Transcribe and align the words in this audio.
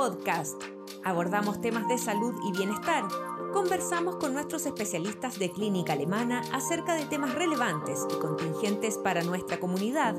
Podcast. 0.00 0.62
Abordamos 1.04 1.60
temas 1.60 1.86
de 1.86 1.98
salud 1.98 2.34
y 2.48 2.52
bienestar. 2.56 3.04
Conversamos 3.52 4.16
con 4.16 4.32
nuestros 4.32 4.64
especialistas 4.64 5.38
de 5.38 5.52
clínica 5.52 5.92
alemana 5.92 6.40
acerca 6.54 6.94
de 6.94 7.04
temas 7.04 7.34
relevantes 7.34 8.06
y 8.10 8.18
contingentes 8.18 8.96
para 8.96 9.22
nuestra 9.22 9.60
comunidad. 9.60 10.14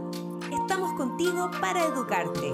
Estamos 0.51 0.93
contigo 0.93 1.49
para 1.59 1.83
educarte. 1.83 2.53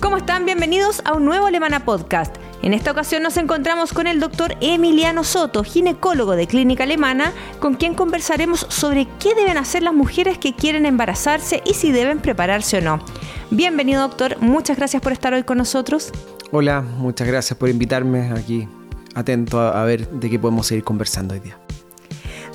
¿Cómo 0.00 0.16
están? 0.16 0.44
Bienvenidos 0.46 1.00
a 1.04 1.12
un 1.12 1.24
nuevo 1.24 1.46
Alemana 1.46 1.84
Podcast. 1.84 2.43
En 2.64 2.72
esta 2.72 2.92
ocasión 2.92 3.22
nos 3.22 3.36
encontramos 3.36 3.92
con 3.92 4.06
el 4.06 4.20
doctor 4.20 4.56
Emiliano 4.62 5.22
Soto, 5.22 5.64
ginecólogo 5.64 6.34
de 6.34 6.46
Clínica 6.46 6.84
Alemana, 6.84 7.34
con 7.60 7.74
quien 7.74 7.92
conversaremos 7.92 8.64
sobre 8.70 9.06
qué 9.20 9.34
deben 9.34 9.58
hacer 9.58 9.82
las 9.82 9.92
mujeres 9.92 10.38
que 10.38 10.54
quieren 10.54 10.86
embarazarse 10.86 11.62
y 11.66 11.74
si 11.74 11.92
deben 11.92 12.20
prepararse 12.20 12.78
o 12.78 12.80
no. 12.80 13.04
Bienvenido 13.50 14.00
doctor, 14.00 14.38
muchas 14.40 14.78
gracias 14.78 15.02
por 15.02 15.12
estar 15.12 15.34
hoy 15.34 15.42
con 15.42 15.58
nosotros. 15.58 16.10
Hola, 16.52 16.80
muchas 16.80 17.28
gracias 17.28 17.58
por 17.58 17.68
invitarme 17.68 18.30
aquí, 18.30 18.66
atento 19.14 19.60
a, 19.60 19.84
ver 19.84 20.08
de 20.08 20.30
qué 20.30 20.38
podemos 20.38 20.66
seguir 20.66 20.84
conversando 20.84 21.34
hoy 21.34 21.40
día. 21.40 21.58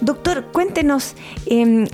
Doctor, 0.02 0.46
cuéntenos, 0.52 1.14
em, 1.46 1.86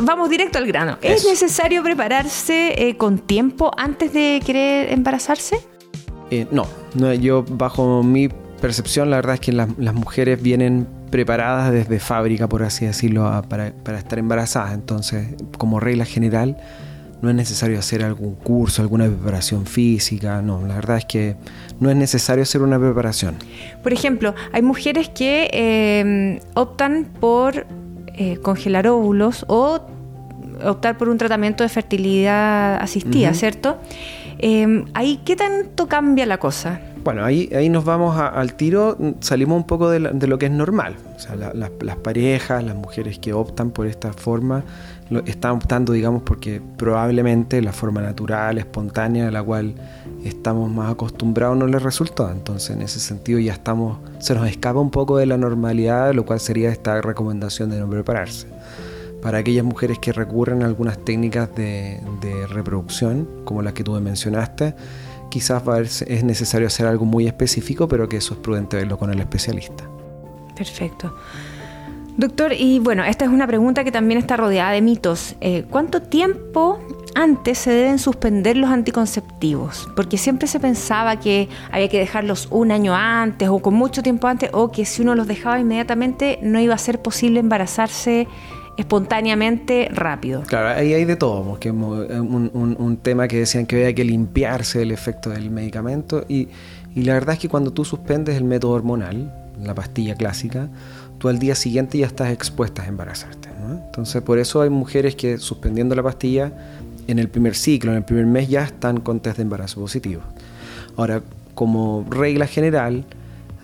vamos 0.00 0.30
directo 0.30 0.58
al 0.58 0.66
grano. 0.68 0.96
¿Es 1.02 1.26
necesario 1.26 1.82
prepararse 1.82 2.88
eh, 2.88 2.96
con 2.96 3.18
tiempo 3.18 3.72
antes 3.76 4.12
de 4.12 4.40
querer 4.46 4.92
embarazarse? 4.92 5.58
Eh, 6.30 6.46
no, 6.50 6.66
yo 7.14 7.44
bajo 7.48 8.02
mi 8.02 8.28
percepción 8.60 9.10
la 9.10 9.16
verdad 9.16 9.34
es 9.34 9.40
que 9.40 9.52
las, 9.52 9.68
mujeres 9.94 10.42
vienen 10.42 10.86
preparadas 11.10 11.72
desde 11.72 12.00
fábrica, 12.00 12.48
por 12.48 12.62
así 12.62 12.86
decirlo, 12.86 13.42
para, 13.48 13.68
estar 13.96 14.18
embarazadas. 14.18 14.74
Entonces, 14.74 15.28
como 15.56 15.80
regla 15.80 16.04
general, 16.04 16.58
no 17.22 17.30
es 17.30 17.34
necesario 17.34 17.78
hacer 17.78 18.04
algún 18.04 18.34
curso, 18.34 18.82
alguna 18.82 19.06
preparación 19.06 19.66
física, 19.66 20.42
no, 20.42 20.64
la 20.66 20.74
verdad 20.74 20.98
es 20.98 21.04
que 21.04 21.36
no 21.80 21.90
es 21.90 21.96
necesario 21.96 22.42
hacer 22.42 22.62
una 22.62 22.78
preparación. 22.78 23.36
Por 23.82 23.92
ejemplo, 23.92 24.34
hay 24.52 24.62
mujeres 24.62 25.08
que 25.08 25.48
eh, 25.52 26.40
optan 26.54 27.08
por 27.18 27.66
eh, 28.14 28.38
congelar 28.42 28.86
óvulos 28.86 29.44
o 29.48 29.80
optar 30.64 30.98
por 30.98 31.08
un 31.08 31.18
tratamiento 31.18 31.64
de 31.64 31.68
fertilidad 31.68 32.76
asistida, 32.76 33.32
¿cierto? 33.34 33.78
Em, 34.38 34.84
ahí, 34.94 35.20
¿qué 35.24 35.34
tanto 35.34 35.88
cambia 35.88 36.24
la 36.24 36.38
cosa? 36.38 36.80
Bueno, 37.02 37.24
ahí, 37.24 37.48
ahí 37.54 37.68
nos 37.68 37.84
vamos 37.84 38.16
al 38.18 38.54
tiro, 38.54 38.96
salimos 39.20 39.56
un 39.56 39.66
poco 39.66 39.90
de, 39.90 39.98
lo 40.00 40.38
que 40.38 40.46
es 40.46 40.52
normal. 40.52 40.94
O 41.16 41.18
sea, 41.18 41.34
las 41.36 41.96
parejas, 41.96 42.62
las 42.62 42.76
mujeres 42.76 43.18
que 43.18 43.32
optan 43.32 43.70
por 43.70 43.86
esta 43.86 44.12
forma, 44.12 44.62
están 45.26 45.52
optando, 45.52 45.92
digamos, 45.92 46.22
porque 46.22 46.60
probablemente 46.76 47.62
la 47.62 47.72
forma 47.72 48.02
natural, 48.02 48.58
espontánea, 48.58 49.28
a 49.28 49.30
la 49.30 49.42
cual 49.42 49.74
estamos 50.24 50.70
más 50.70 50.92
acostumbrados, 50.92 51.56
no 51.56 51.66
les 51.66 51.82
resulta. 51.82 52.30
Entonces, 52.30 52.70
en 52.76 52.82
ese 52.82 53.00
sentido, 53.00 53.38
ya 53.38 53.54
estamos, 53.54 53.98
se 54.18 54.34
nos 54.34 54.46
escapa 54.46 54.78
un 54.78 54.90
poco 54.90 55.16
de 55.16 55.26
la 55.26 55.38
normalidad, 55.38 56.12
lo 56.14 56.26
cual 56.26 56.40
sería 56.40 56.70
esta 56.70 57.00
recomendación 57.00 57.70
de 57.70 57.80
no 57.80 57.88
prepararse 57.88 58.46
para 59.22 59.38
aquellas 59.38 59.64
mujeres 59.64 59.98
que 59.98 60.12
recurren 60.12 60.62
a 60.62 60.66
algunas 60.66 60.98
técnicas 61.04 61.54
de, 61.54 62.00
reproducción, 62.48 63.28
como 63.44 63.62
las 63.62 63.72
que 63.72 63.84
tú 63.84 63.92
me 63.92 64.00
mencionaste, 64.00 64.74
quizás 65.30 66.02
es 66.02 66.24
necesario 66.24 66.66
hacer 66.66 66.86
algo 66.86 67.04
muy 67.04 67.26
específico, 67.26 67.88
pero 67.88 68.08
que 68.08 68.18
eso 68.18 68.34
es 68.34 68.40
prudente 68.40 68.76
verlo 68.76 68.98
con 68.98 69.12
el 69.12 69.20
especialista. 69.20 69.84
Perfecto. 70.56 71.14
Doctor, 72.18 72.52
y 72.52 72.80
bueno, 72.80 73.04
esta 73.04 73.24
es 73.24 73.30
una 73.30 73.46
pregunta 73.46 73.84
que 73.84 73.92
también 73.92 74.18
está 74.18 74.36
rodeada 74.36 74.72
de 74.72 74.82
mitos. 74.82 75.36
Eh, 75.40 75.64
¿Cuánto 75.70 76.02
tiempo 76.02 76.80
antes 77.14 77.58
se 77.58 77.70
deben 77.70 78.00
suspender 78.00 78.56
los 78.56 78.70
anticonceptivos? 78.70 79.88
Porque 79.94 80.18
siempre 80.18 80.48
se 80.48 80.58
pensaba 80.58 81.20
que 81.20 81.48
había 81.70 81.88
que 81.88 82.00
dejarlos 82.00 82.48
un 82.50 82.72
año 82.72 82.92
antes 82.96 83.48
o 83.48 83.60
con 83.60 83.74
mucho 83.74 84.02
tiempo 84.02 84.26
antes, 84.26 84.50
o 84.52 84.72
que 84.72 84.84
si 84.84 85.02
uno 85.02 85.14
los 85.14 85.28
dejaba 85.28 85.60
inmediatamente 85.60 86.40
no 86.42 86.58
iba 86.58 86.74
a 86.74 86.78
ser 86.78 87.00
posible 87.00 87.38
embarazarse 87.38 88.26
espontáneamente 88.78 89.88
rápido. 89.92 90.42
Claro, 90.42 90.68
ahí 90.68 90.94
hay 90.94 91.04
de 91.04 91.16
todo, 91.16 91.42
porque 91.42 91.72
un, 91.72 92.76
un, 92.78 92.96
tema 92.98 93.26
que 93.26 93.40
decían 93.40 93.66
que 93.66 93.74
había 93.76 93.92
que 93.92 94.04
limpiarse 94.04 94.82
el 94.82 94.92
efecto 94.92 95.30
del 95.30 95.50
medicamento 95.50 96.24
y, 96.28 96.48
la 96.94 97.14
verdad 97.14 97.34
es 97.34 97.40
que 97.40 97.48
cuando 97.48 97.72
tú 97.72 97.84
suspendes 97.84 98.36
el 98.36 98.44
método 98.44 98.72
hormonal, 98.72 99.32
la 99.62 99.74
pastilla 99.74 100.14
clásica, 100.14 100.68
tú 101.18 101.28
al 101.28 101.38
día 101.38 101.54
siguiente 101.54 101.98
ya 101.98 102.06
estás 102.06 102.30
expuesta 102.32 102.82
a 102.82 102.86
embarazarte. 102.86 103.48
Entonces 103.86 104.22
por 104.22 104.38
eso 104.38 104.62
hay 104.62 104.70
mujeres 104.70 105.14
que 105.14 105.38
suspendiendo 105.38 105.94
la 105.94 106.02
pastilla 106.02 106.52
en 107.06 107.18
el 107.18 107.28
primer 107.28 107.54
ciclo, 107.54 107.92
en 107.92 107.98
el 107.98 108.04
primer 108.04 108.26
mes 108.26 108.48
ya 108.48 108.64
están 108.64 109.00
con 109.00 109.20
test 109.20 109.36
de 109.36 109.42
embarazo 109.42 109.80
positivo. 109.80 110.22
Ahora, 110.96 111.22
como 111.54 112.04
regla 112.10 112.46
general, 112.46 113.04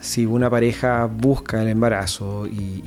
si 0.05 0.27
una 0.27 0.51
pareja 0.51 1.07
busca 1.07 1.63
el 1.63 1.69
embarazo 1.69 2.47
y, 2.47 2.83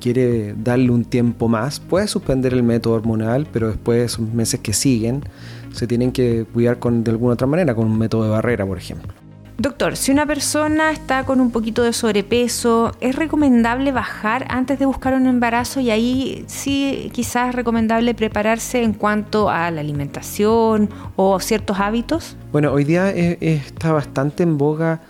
quiere 0.00 0.54
darle 0.56 0.92
un 0.92 1.04
tiempo 1.04 1.48
más, 1.48 1.80
puede 1.80 2.06
suspender 2.06 2.52
el 2.54 2.62
método 2.62 2.94
hormonal, 2.94 3.48
pero 3.52 3.66
después 3.66 3.98
de 3.98 4.04
esos 4.04 4.32
meses 4.32 4.60
que 4.60 4.72
siguen, 4.72 5.24
se 5.72 5.88
tienen 5.88 6.12
que 6.12 6.46
cuidar 6.52 6.78
con, 6.78 7.02
de 7.02 7.10
alguna 7.10 7.34
otra 7.34 7.48
manera, 7.48 7.74
con 7.74 7.86
un 7.86 7.98
método 7.98 8.22
de 8.22 8.30
barrera, 8.30 8.64
por 8.64 8.78
ejemplo. 8.78 9.12
Doctor, 9.56 9.96
si 9.96 10.12
una 10.12 10.24
persona 10.24 10.92
está 10.92 11.24
con 11.24 11.40
un 11.40 11.50
poquito 11.50 11.82
de 11.82 11.92
sobrepeso, 11.92 12.92
¿es 13.00 13.16
recomendable 13.16 13.90
bajar 13.90 14.46
antes 14.50 14.78
de 14.78 14.86
buscar 14.86 15.14
un 15.14 15.26
embarazo? 15.26 15.80
Y 15.80 15.90
ahí 15.90 16.44
sí 16.46 17.10
quizás 17.12 17.48
es 17.48 17.54
recomendable 17.56 18.14
prepararse 18.14 18.84
en 18.84 18.92
cuanto 18.92 19.50
a 19.50 19.68
la 19.72 19.80
alimentación 19.80 20.88
o 21.16 21.40
ciertos 21.40 21.80
hábitos. 21.80 22.36
Bueno, 22.52 22.72
hoy 22.72 22.84
día 22.84 23.10
está 23.10 23.90
bastante 23.90 24.44
en 24.44 24.58
boga 24.58 25.00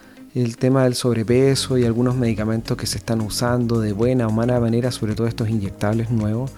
el 0.42 0.56
tema 0.56 0.84
del 0.84 0.94
sobrepeso 0.94 1.78
y 1.78 1.84
algunos 1.84 2.16
medicamentos 2.16 2.76
que 2.76 2.86
se 2.86 2.98
están 2.98 3.20
usando 3.20 3.80
de 3.80 3.92
buena 3.92 4.26
o 4.28 4.30
mala 4.30 4.60
manera, 4.60 4.90
sobre 4.90 5.14
todo 5.14 5.26
estos 5.26 5.48
inyectables 5.48 6.10
nuevos, 6.10 6.50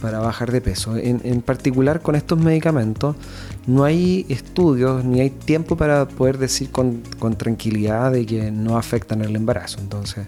para 0.00 0.18
bajar 0.18 0.50
de 0.50 0.60
peso. 0.60 0.96
En, 0.96 1.42
particular 1.42 2.00
con 2.02 2.16
estos 2.16 2.38
medicamentos 2.38 3.14
no 3.66 3.84
hay 3.84 4.26
estudios 4.28 5.04
ni 5.04 5.20
hay 5.20 5.30
tiempo 5.30 5.76
para 5.76 6.08
poder 6.08 6.38
decir 6.38 6.70
con, 6.70 7.02
con 7.18 7.36
tranquilidad 7.36 8.12
de 8.12 8.26
que 8.26 8.50
no 8.50 8.76
afectan 8.76 9.22
el 9.22 9.34
embarazo. 9.36 9.78
Entonces, 9.80 10.26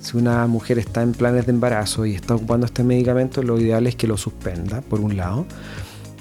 si 0.00 0.16
una 0.16 0.46
mujer 0.46 0.78
está 0.78 1.02
en 1.02 1.12
planes 1.12 1.44
de 1.46 1.52
embarazo 1.52 2.06
y 2.06 2.14
está 2.14 2.34
ocupando 2.34 2.64
este 2.64 2.82
medicamento, 2.82 3.42
lo 3.42 3.60
ideal 3.60 3.86
es 3.86 3.94
que 3.94 4.06
lo 4.06 4.16
suspenda, 4.16 4.80
por 4.80 5.00
un 5.00 5.16
lado. 5.16 5.46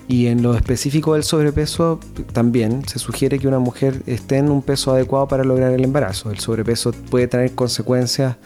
Y 0.09 0.25
en 0.25 0.41
lo 0.41 0.55
específico 0.55 1.13
del 1.13 1.23
sobrepeso, 1.23 1.99
también 2.33 2.81
se 2.87 2.97
sugiere 2.97 3.37
que 3.37 3.47
una 3.47 3.59
mujer 3.59 4.01
esté 4.07 4.37
en 4.37 4.49
un 4.49 4.63
peso 4.63 4.91
adecuado 4.91 5.27
para 5.27 5.43
lograr 5.43 5.71
el 5.71 5.83
embarazo. 5.83 6.31
El 6.31 6.39
sobrepeso 6.39 6.91
puede 7.11 7.27
tener 7.27 7.53
consecuencias 7.53 8.37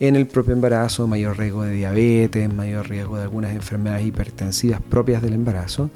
en 0.00 0.16
el 0.16 0.26
propio 0.26 0.54
embarazo, 0.54 1.06
mayor 1.06 1.38
riesgo 1.38 1.62
de 1.62 1.70
diabetes, 1.70 2.52
mayor 2.52 2.88
riesgo 2.88 3.16
de 3.16 3.22
algunas 3.22 3.54
enfermedades 3.54 4.04
hipertensivas 4.04 4.80
propias 4.82 5.22
del 5.22 5.34
embarazo. 5.34 5.88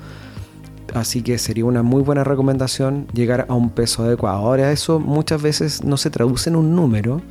Así 0.95 1.23
que 1.23 1.37
sería 1.39 1.65
una 1.65 1.83
muy 1.83 2.05
buena 2.05 2.23
recomendación 2.23 3.09
llegar 3.13 3.47
a 3.49 3.55
un 3.55 3.71
peso 3.71 4.05
adecuado. 4.05 4.39
Ahora 4.39 4.71
eso 4.71 5.01
muchas 5.01 5.43
veces 5.43 5.83
no 5.83 5.97
se 5.97 6.11
traduce 6.11 6.49
en 6.49 6.55
un 6.55 6.77
número, 6.77 7.23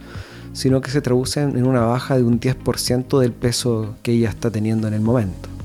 sino 0.51 0.81
que 0.81 0.91
se 0.91 0.99
traduce 0.99 1.41
en 1.41 1.65
una 1.65 1.85
baja 1.85 2.17
de 2.17 2.23
un 2.23 2.41
10% 2.41 3.17
del 3.17 3.31
peso 3.31 3.95
que 4.03 4.11
ella 4.11 4.27
está 4.27 4.51
teniendo 4.51 4.89
en 4.89 4.93
el 4.93 5.01
momento. 5.01 5.56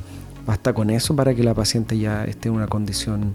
Basta 0.46 0.72
con 0.72 0.90
eso 0.90 1.14
para 1.14 1.34
que 1.34 1.42
la 1.42 1.54
paciente 1.54 1.98
ya 1.98 2.24
esté 2.24 2.48
en 2.48 2.56
una 2.56 2.66
condición, 2.66 3.34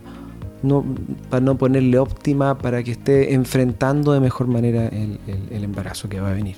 no, 0.61 0.83
para 1.29 1.41
no 1.41 1.57
ponerle 1.57 1.97
óptima, 1.99 2.57
para 2.57 2.83
que 2.83 2.91
esté 2.91 3.33
enfrentando 3.33 4.11
de 4.11 4.19
mejor 4.19 4.47
manera 4.47 4.87
el, 4.87 5.19
embarazo 5.51 6.09
que 6.09 6.19
va 6.19 6.29
a 6.29 6.33
venir. 6.33 6.55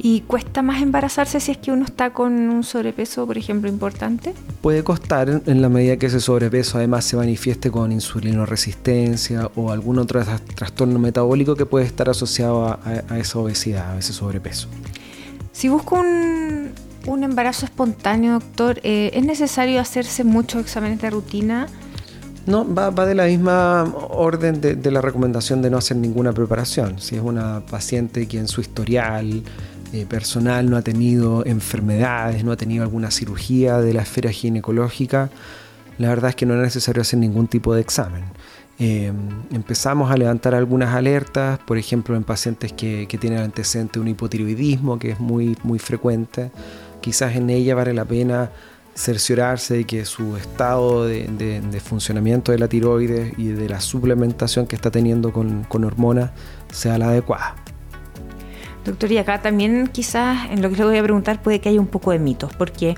¿Y 0.00 0.20
cuesta 0.20 0.62
más 0.62 0.80
embarazarse 0.80 1.40
si 1.40 1.50
es 1.50 1.58
que 1.58 1.72
uno 1.72 1.84
está 1.84 2.12
con 2.12 2.32
un 2.32 2.62
sobrepeso, 2.62 3.26
por 3.26 3.36
ejemplo, 3.36 3.68
importante? 3.68 4.32
Puede 4.60 4.84
costar 4.84 5.42
en 5.44 5.60
la 5.60 5.68
medida 5.68 5.96
que 5.96 6.06
ese 6.06 6.20
sobrepeso 6.20 6.78
además 6.78 7.04
se 7.04 7.16
manifieste 7.16 7.72
con 7.72 7.90
insulinoresistencia 7.90 9.50
o 9.56 9.72
algún 9.72 9.98
otro 9.98 10.22
trastorno 10.54 11.00
metabólico 11.00 11.56
que 11.56 11.66
puede 11.66 11.86
estar 11.86 12.08
asociado 12.08 12.68
a, 12.68 12.78
a 13.08 13.18
esa 13.18 13.40
obesidad, 13.40 13.94
a 13.94 13.98
ese 13.98 14.12
sobrepeso. 14.12 14.68
Si 15.50 15.68
busco 15.68 15.96
un, 15.96 16.47
un 17.08 17.24
embarazo 17.24 17.64
espontáneo, 17.64 18.34
doctor, 18.34 18.80
eh, 18.82 19.10
¿es 19.14 19.24
necesario 19.24 19.80
hacerse 19.80 20.24
muchos 20.24 20.60
exámenes 20.60 21.00
de 21.00 21.10
rutina? 21.10 21.66
No, 22.46 22.66
va, 22.72 22.90
de 22.90 23.14
la 23.14 23.26
misma 23.26 23.84
orden 24.10 24.60
de, 24.60 24.90
la 24.90 25.00
recomendación 25.02 25.60
de 25.60 25.70
no 25.70 25.78
hacer 25.78 25.96
ninguna 25.96 26.32
preparación. 26.32 26.98
Si 26.98 27.16
es 27.16 27.22
una 27.22 27.60
paciente 27.70 28.26
que 28.26 28.38
en 28.38 28.48
su 28.48 28.60
historial 28.60 29.42
eh, 29.92 30.06
personal 30.06 30.70
no 30.70 30.76
ha 30.76 30.82
tenido 30.82 31.44
enfermedades, 31.44 32.44
no 32.44 32.52
ha 32.52 32.56
tenido 32.56 32.84
alguna 32.84 33.10
cirugía 33.10 33.78
de 33.78 33.92
la 33.92 34.02
esfera 34.02 34.30
ginecológica, 34.30 35.28
la 35.98 36.08
verdad 36.08 36.30
es 36.30 36.36
que 36.36 36.46
no 36.46 36.54
es 36.54 36.60
necesario 36.60 37.02
hacer 37.02 37.18
ningún 37.18 37.48
tipo 37.48 37.74
de 37.74 37.80
examen. 37.80 38.24
Eh, 38.78 39.12
empezamos 39.52 40.10
a 40.10 40.16
levantar 40.16 40.54
algunas 40.54 40.94
alertas, 40.94 41.58
por 41.58 41.76
ejemplo 41.76 42.16
en 42.16 42.22
pacientes 42.22 42.72
que, 42.72 43.06
que 43.08 43.18
tienen 43.18 43.40
antecedente 43.40 43.94
de 43.94 44.00
un 44.00 44.08
hipotiroidismo, 44.08 44.98
que 44.98 45.10
es 45.10 45.20
muy, 45.20 45.58
muy 45.64 45.80
frecuente 45.80 46.50
quizás 47.00 47.36
en 47.36 47.50
ella 47.50 47.74
vale 47.74 47.94
la 47.94 48.04
pena 48.04 48.50
cerciorarse 48.98 49.74
de 49.74 49.84
que 49.84 50.04
su 50.04 50.36
estado 50.36 51.06
de, 51.06 51.80
funcionamiento 51.84 52.50
de 52.50 52.58
la 52.58 52.68
tiroides 52.68 53.32
y 53.38 53.48
de 53.48 53.68
la 53.68 53.80
suplementación 53.80 54.66
que 54.66 54.74
está 54.74 54.90
teniendo 54.90 55.32
con, 55.32 55.66
hormonas 55.84 56.30
sea 56.72 56.98
la 56.98 57.10
adecuada. 57.10 57.54
Doctor, 58.84 59.12
y 59.12 59.18
acá 59.18 59.40
también 59.40 59.88
quizás 59.92 60.50
en 60.50 60.62
lo 60.62 60.70
que 60.70 60.76
le 60.76 60.84
voy 60.84 60.98
a 60.98 61.02
preguntar 61.02 61.40
puede 61.42 61.60
que 61.60 61.68
haya 61.68 61.80
un 61.80 61.86
poco 61.86 62.10
de 62.10 62.18
mitos, 62.18 62.52
porque 62.56 62.96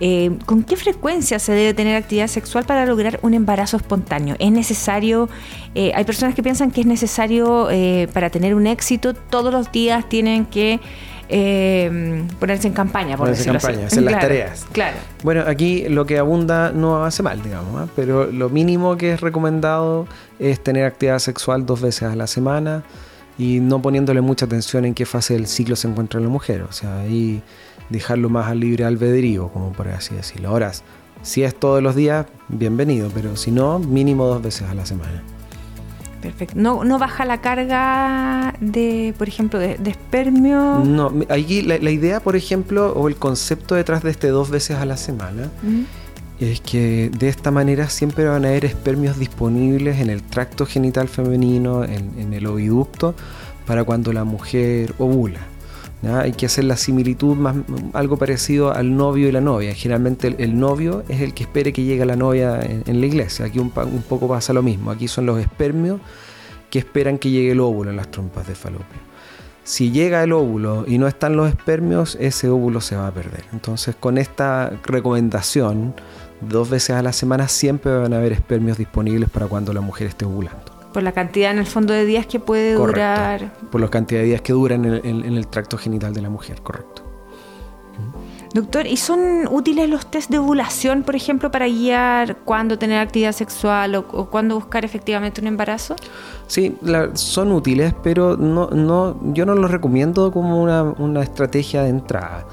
eh, 0.00 0.36
¿con 0.46 0.64
qué 0.64 0.74
frecuencia 0.74 1.38
se 1.38 1.52
debe 1.52 1.74
tener 1.74 1.94
actividad 1.94 2.26
sexual 2.26 2.64
para 2.64 2.84
lograr 2.84 3.20
un 3.22 3.34
embarazo 3.34 3.76
espontáneo? 3.76 4.34
¿Es 4.40 4.50
necesario, 4.50 5.28
eh, 5.76 5.92
hay 5.94 6.04
personas 6.04 6.34
que 6.34 6.42
piensan 6.42 6.72
que 6.72 6.80
es 6.80 6.86
necesario 6.86 7.70
eh, 7.70 8.08
para 8.12 8.28
tener 8.30 8.56
un 8.56 8.66
éxito, 8.66 9.14
todos 9.14 9.52
los 9.52 9.70
días 9.70 10.08
tienen 10.08 10.46
que 10.46 10.80
ponerse 12.38 12.68
en 12.68 12.74
campaña, 12.74 13.16
por 13.16 13.26
ponerse 13.28 13.48
en 13.48 13.56
campaña, 13.56 13.86
hacer 13.86 14.02
las 14.02 14.20
tareas. 14.20 14.66
Claro. 14.72 14.96
Bueno, 15.22 15.44
aquí 15.46 15.88
lo 15.88 16.04
que 16.04 16.18
abunda 16.18 16.72
no 16.72 17.04
hace 17.04 17.22
mal, 17.22 17.42
digamos, 17.42 17.88
pero 17.96 18.30
lo 18.30 18.50
mínimo 18.50 18.96
que 18.96 19.14
es 19.14 19.20
recomendado 19.20 20.06
es 20.38 20.62
tener 20.62 20.84
actividad 20.84 21.18
sexual 21.18 21.64
dos 21.64 21.80
veces 21.80 22.04
a 22.04 22.16
la 22.16 22.26
semana 22.26 22.82
y 23.38 23.60
no 23.60 23.80
poniéndole 23.80 24.20
mucha 24.20 24.44
atención 24.44 24.84
en 24.84 24.94
qué 24.94 25.06
fase 25.06 25.34
del 25.34 25.46
ciclo 25.46 25.74
se 25.76 25.88
encuentra 25.88 26.20
la 26.20 26.28
mujer. 26.28 26.62
O 26.62 26.72
sea, 26.72 27.00
ahí 27.00 27.42
dejarlo 27.88 28.28
más 28.28 28.48
al 28.48 28.60
libre 28.60 28.84
albedrío, 28.84 29.48
como 29.48 29.72
por 29.72 29.88
así 29.88 30.14
decirlo. 30.14 30.50
Ahora, 30.50 30.72
si 31.22 31.42
es 31.44 31.54
todos 31.54 31.82
los 31.82 31.94
días, 31.94 32.26
bienvenido, 32.48 33.10
pero 33.14 33.36
si 33.36 33.50
no, 33.50 33.78
mínimo 33.78 34.26
dos 34.26 34.42
veces 34.42 34.68
a 34.68 34.74
la 34.74 34.84
semana. 34.84 35.22
Perfecto. 36.22 36.54
¿No, 36.56 36.84
no 36.84 36.98
baja 37.00 37.24
la 37.24 37.40
carga 37.40 38.54
de, 38.60 39.12
por 39.18 39.28
ejemplo, 39.28 39.58
de, 39.58 39.76
espermio? 39.84 40.80
No, 40.84 41.12
aquí 41.28 41.62
la, 41.62 41.90
idea, 41.90 42.20
por 42.20 42.36
ejemplo, 42.36 42.92
o 42.92 43.08
el 43.08 43.16
concepto 43.16 43.74
detrás 43.74 44.04
de 44.04 44.12
este 44.12 44.28
dos 44.28 44.48
veces 44.48 44.76
a 44.78 44.86
la 44.86 44.96
semana, 44.96 45.50
es 46.38 46.60
que 46.60 47.10
de 47.18 47.28
esta 47.28 47.50
manera 47.50 47.88
siempre 47.88 48.24
van 48.24 48.44
a 48.44 48.48
haber 48.48 48.64
espermios 48.64 49.18
disponibles 49.18 49.98
en 49.98 50.10
el 50.10 50.22
tracto 50.22 50.64
genital 50.64 51.08
femenino, 51.08 51.82
en, 51.84 52.32
el 52.32 52.46
oviducto, 52.46 53.16
para 53.66 53.82
cuando 53.82 54.12
la 54.12 54.22
mujer 54.22 54.94
ovula. 54.98 55.40
Hay 56.02 56.32
que 56.32 56.46
hacer 56.46 56.64
la 56.64 56.76
similitud 56.76 57.36
más 57.36 57.54
algo 57.92 58.16
parecido 58.16 58.74
al 58.74 58.96
novio 58.96 59.28
y 59.28 59.32
la 59.32 59.40
novia. 59.40 59.72
Generalmente 59.72 60.34
el, 60.36 60.58
novio 60.58 61.04
es 61.08 61.20
el 61.20 61.32
que 61.32 61.44
espere 61.44 61.72
que 61.72 61.84
llegue 61.84 62.04
la 62.04 62.16
novia 62.16 62.60
en, 62.60 63.00
la 63.00 63.06
iglesia. 63.06 63.46
Aquí 63.46 63.60
un, 63.60 63.70
poco 63.70 64.26
pasa 64.26 64.52
lo 64.52 64.62
mismo. 64.62 64.90
Aquí 64.90 65.06
son 65.06 65.26
los 65.26 65.38
espermios 65.38 66.00
que 66.70 66.80
esperan 66.80 67.18
que 67.18 67.30
llegue 67.30 67.52
el 67.52 67.60
óvulo 67.60 67.90
en 67.90 67.96
las 67.96 68.10
trompas 68.10 68.48
de 68.48 68.56
falopio. 68.56 69.00
Si 69.62 69.92
llega 69.92 70.24
el 70.24 70.32
óvulo 70.32 70.84
y 70.88 70.98
no 70.98 71.06
están 71.06 71.36
los 71.36 71.48
espermios, 71.48 72.16
ese 72.20 72.48
óvulo 72.48 72.80
se 72.80 72.96
va 72.96 73.06
a 73.06 73.14
perder. 73.14 73.44
Entonces 73.52 73.94
con 73.94 74.18
esta 74.18 74.70
recomendación, 74.84 75.94
dos 76.40 76.68
veces 76.68 76.96
a 76.96 77.02
la 77.02 77.12
semana 77.12 77.46
siempre 77.46 77.96
van 77.96 78.12
a 78.12 78.16
haber 78.16 78.32
espermios 78.32 78.76
disponibles 78.76 79.30
para 79.30 79.46
cuando 79.46 79.72
la 79.72 79.80
mujer 79.80 80.08
esté 80.08 80.24
ovulando. 80.24 80.71
Por 80.92 81.02
la 81.02 81.12
cantidad 81.12 81.50
en 81.50 81.58
el 81.58 81.66
fondo 81.66 81.92
de 81.92 82.04
días 82.04 82.26
que 82.26 82.38
puede 82.38 82.74
durar. 82.74 83.52
Por 83.70 83.80
la 83.80 83.88
cantidad 83.88 84.20
de 84.20 84.26
días 84.26 84.42
que 84.42 84.52
duran 84.52 84.84
en 84.84 85.24
el, 85.36 85.46
tracto 85.46 85.78
genital 85.78 86.12
de 86.12 86.22
la 86.22 86.30
mujer, 86.30 86.60
correcto. 86.62 87.02
Doctor, 88.54 88.86
¿y 88.86 88.98
son 88.98 89.48
útiles 89.50 89.88
los 89.88 90.06
test 90.06 90.30
de 90.30 90.38
ovulación, 90.38 91.04
por 91.04 91.16
ejemplo, 91.16 91.50
para 91.50 91.66
guiar 91.66 92.36
cuándo 92.44 92.78
tener 92.78 92.98
actividad 92.98 93.32
sexual 93.32 93.94
o, 93.94 94.04
cuándo 94.26 94.56
buscar 94.56 94.84
efectivamente 94.84 95.40
un 95.40 95.46
embarazo? 95.46 95.96
Sí, 96.48 96.76
son 97.14 97.52
útiles, 97.52 97.94
pero 98.02 98.36
no, 98.36 98.68
no, 98.68 99.16
yo 99.32 99.46
no 99.46 99.54
los 99.54 99.70
recomiendo 99.70 100.30
como 100.30 100.62
una, 100.62 101.22
estrategia 101.22 101.82
de 101.82 101.88
entrada. 101.88 102.44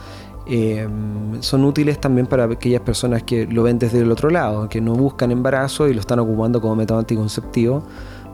Em, 0.45 1.41
son 1.41 1.65
útiles 1.65 1.99
también 1.99 2.27
para 2.27 2.45
aquellas 2.45 2.81
personas 2.81 3.23
que 3.23 3.45
lo 3.45 3.63
ven 3.63 3.77
desde 3.77 3.99
el 3.99 4.11
otro 4.11 4.29
lado, 4.29 4.69
que 4.69 4.79
no 4.79 4.93
buscan 4.93 5.31
embarazo 5.31 5.87
y 5.89 5.93
lo 5.93 5.99
están 5.99 6.19
ocupando 6.19 6.61
como 6.61 6.77
método 6.77 6.99
anticonceptivo 6.99 7.83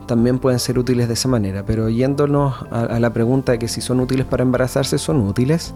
también 0.06 0.38
pueden 0.38 0.58
ser 0.58 0.78
útiles 0.78 1.08
de 1.08 1.14
esa 1.14 1.28
manera. 1.28 1.64
Pero 1.66 1.88
yéndonos 1.88 2.54
a, 2.70 2.98
la 2.98 3.10
pregunta 3.12 3.52
de 3.52 3.58
que 3.58 3.68
si 3.68 3.80
son 3.80 4.00
útiles 4.00 4.26
para 4.26 4.42
embarazarse, 4.42 4.98
son 4.98 5.20
útiles. 5.20 5.74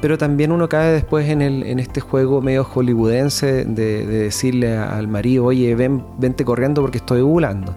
Pero 0.00 0.16
también 0.16 0.52
uno 0.52 0.68
cae 0.68 0.92
después 0.92 1.28
en, 1.28 1.42
el, 1.42 1.64
en 1.64 1.80
este 1.80 2.00
juego 2.00 2.40
medio 2.40 2.64
hollywoodense 2.64 3.64
de, 3.64 4.06
decirle 4.06 4.76
al 4.76 5.08
marido, 5.08 5.44
oye, 5.44 5.74
ven, 5.74 6.04
vente 6.18 6.44
corriendo 6.44 6.82
porque 6.82 6.98
estoy 6.98 7.20
ovulando. 7.20 7.74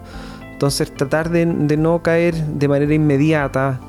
Entonces 0.52 0.94
tratar 0.94 1.30
de, 1.30 1.44
no 1.44 2.02
caer 2.02 2.36
de 2.36 2.68
manera 2.68 2.94
inmediata 2.94 3.80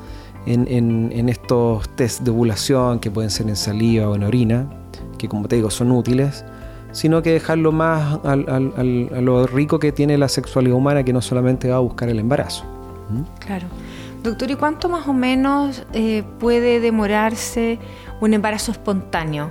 en, 0.46 0.66
en, 1.12 1.28
estos 1.28 1.88
test 1.90 2.22
de 2.22 2.32
ovulación 2.32 2.98
que 2.98 3.12
pueden 3.12 3.30
ser 3.30 3.48
en 3.48 3.54
saliva 3.54 4.08
o 4.08 4.16
en 4.16 4.24
orina, 4.24 4.66
que 5.16 5.28
como 5.28 5.46
te 5.46 5.54
digo 5.54 5.70
son 5.70 5.92
útiles, 5.92 6.44
sino 6.94 7.22
que 7.22 7.32
dejarlo 7.32 7.72
más 7.72 8.20
a 8.24 8.36
lo 8.36 9.46
rico 9.46 9.78
que 9.78 9.92
tiene 9.92 10.16
la 10.16 10.28
sexualidad 10.28 10.76
humana, 10.76 11.02
que 11.02 11.12
no 11.12 11.20
solamente 11.20 11.68
va 11.68 11.76
a 11.76 11.80
buscar 11.80 12.08
el 12.08 12.20
embarazo. 12.20 12.64
¿Mm? 13.10 13.22
Claro. 13.40 13.66
Doctor, 14.22 14.50
¿y 14.50 14.54
cuánto 14.54 14.88
más 14.88 15.06
o 15.06 15.12
menos 15.12 15.84
eh, 15.92 16.22
puede 16.38 16.80
demorarse 16.80 17.78
un 18.22 18.32
embarazo 18.32 18.72
espontáneo? 18.72 19.50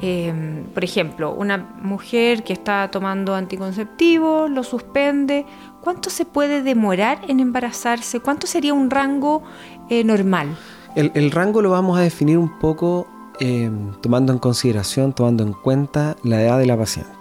Em, 0.00 0.64
por 0.72 0.84
ejemplo, 0.84 1.34
una 1.34 1.58
mujer 1.82 2.42
que 2.44 2.52
está 2.52 2.90
tomando 2.90 3.34
anticonceptivo, 3.34 4.48
lo 4.48 4.62
suspende, 4.62 5.44
¿cuánto 5.82 6.10
se 6.10 6.24
puede 6.24 6.62
demorar 6.62 7.18
en 7.28 7.40
embarazarse? 7.40 8.20
¿Cuánto 8.20 8.46
sería 8.46 8.72
un 8.72 8.88
rango 8.88 9.42
eh, 9.90 10.04
normal? 10.04 10.56
El, 10.94 11.10
el, 11.14 11.30
rango 11.30 11.60
lo 11.60 11.70
vamos 11.70 11.98
a 11.98 12.00
definir 12.00 12.38
un 12.38 12.58
poco 12.58 13.06
eh, 13.40 13.70
tomando 14.00 14.32
en 14.32 14.38
consideración, 14.38 15.12
tomando 15.12 15.42
en 15.42 15.52
cuenta 15.52 16.16
la 16.22 16.42
edad 16.42 16.58
de 16.58 16.66
la 16.66 16.76
paciente. 16.76 17.12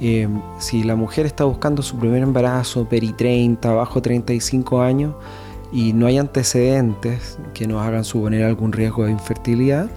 Eh, 0.00 0.28
si 0.58 0.82
la 0.82 0.94
mujer 0.94 1.26
está 1.26 1.44
buscando 1.44 1.82
su 1.82 1.98
primer 1.98 2.22
embarazo, 2.22 2.86
peri 2.88 3.12
30, 3.12 3.72
bajo 3.72 4.02
35 4.02 4.82
años, 4.82 5.14
y 5.72 5.92
no 5.92 6.06
hay 6.06 6.18
antecedentes 6.18 7.38
que 7.54 7.66
nos 7.66 7.82
hagan 7.82 8.04
suponer 8.04 8.44
algún 8.44 8.72
riesgo 8.72 9.04
de 9.04 9.12
infertilidad, 9.12 9.90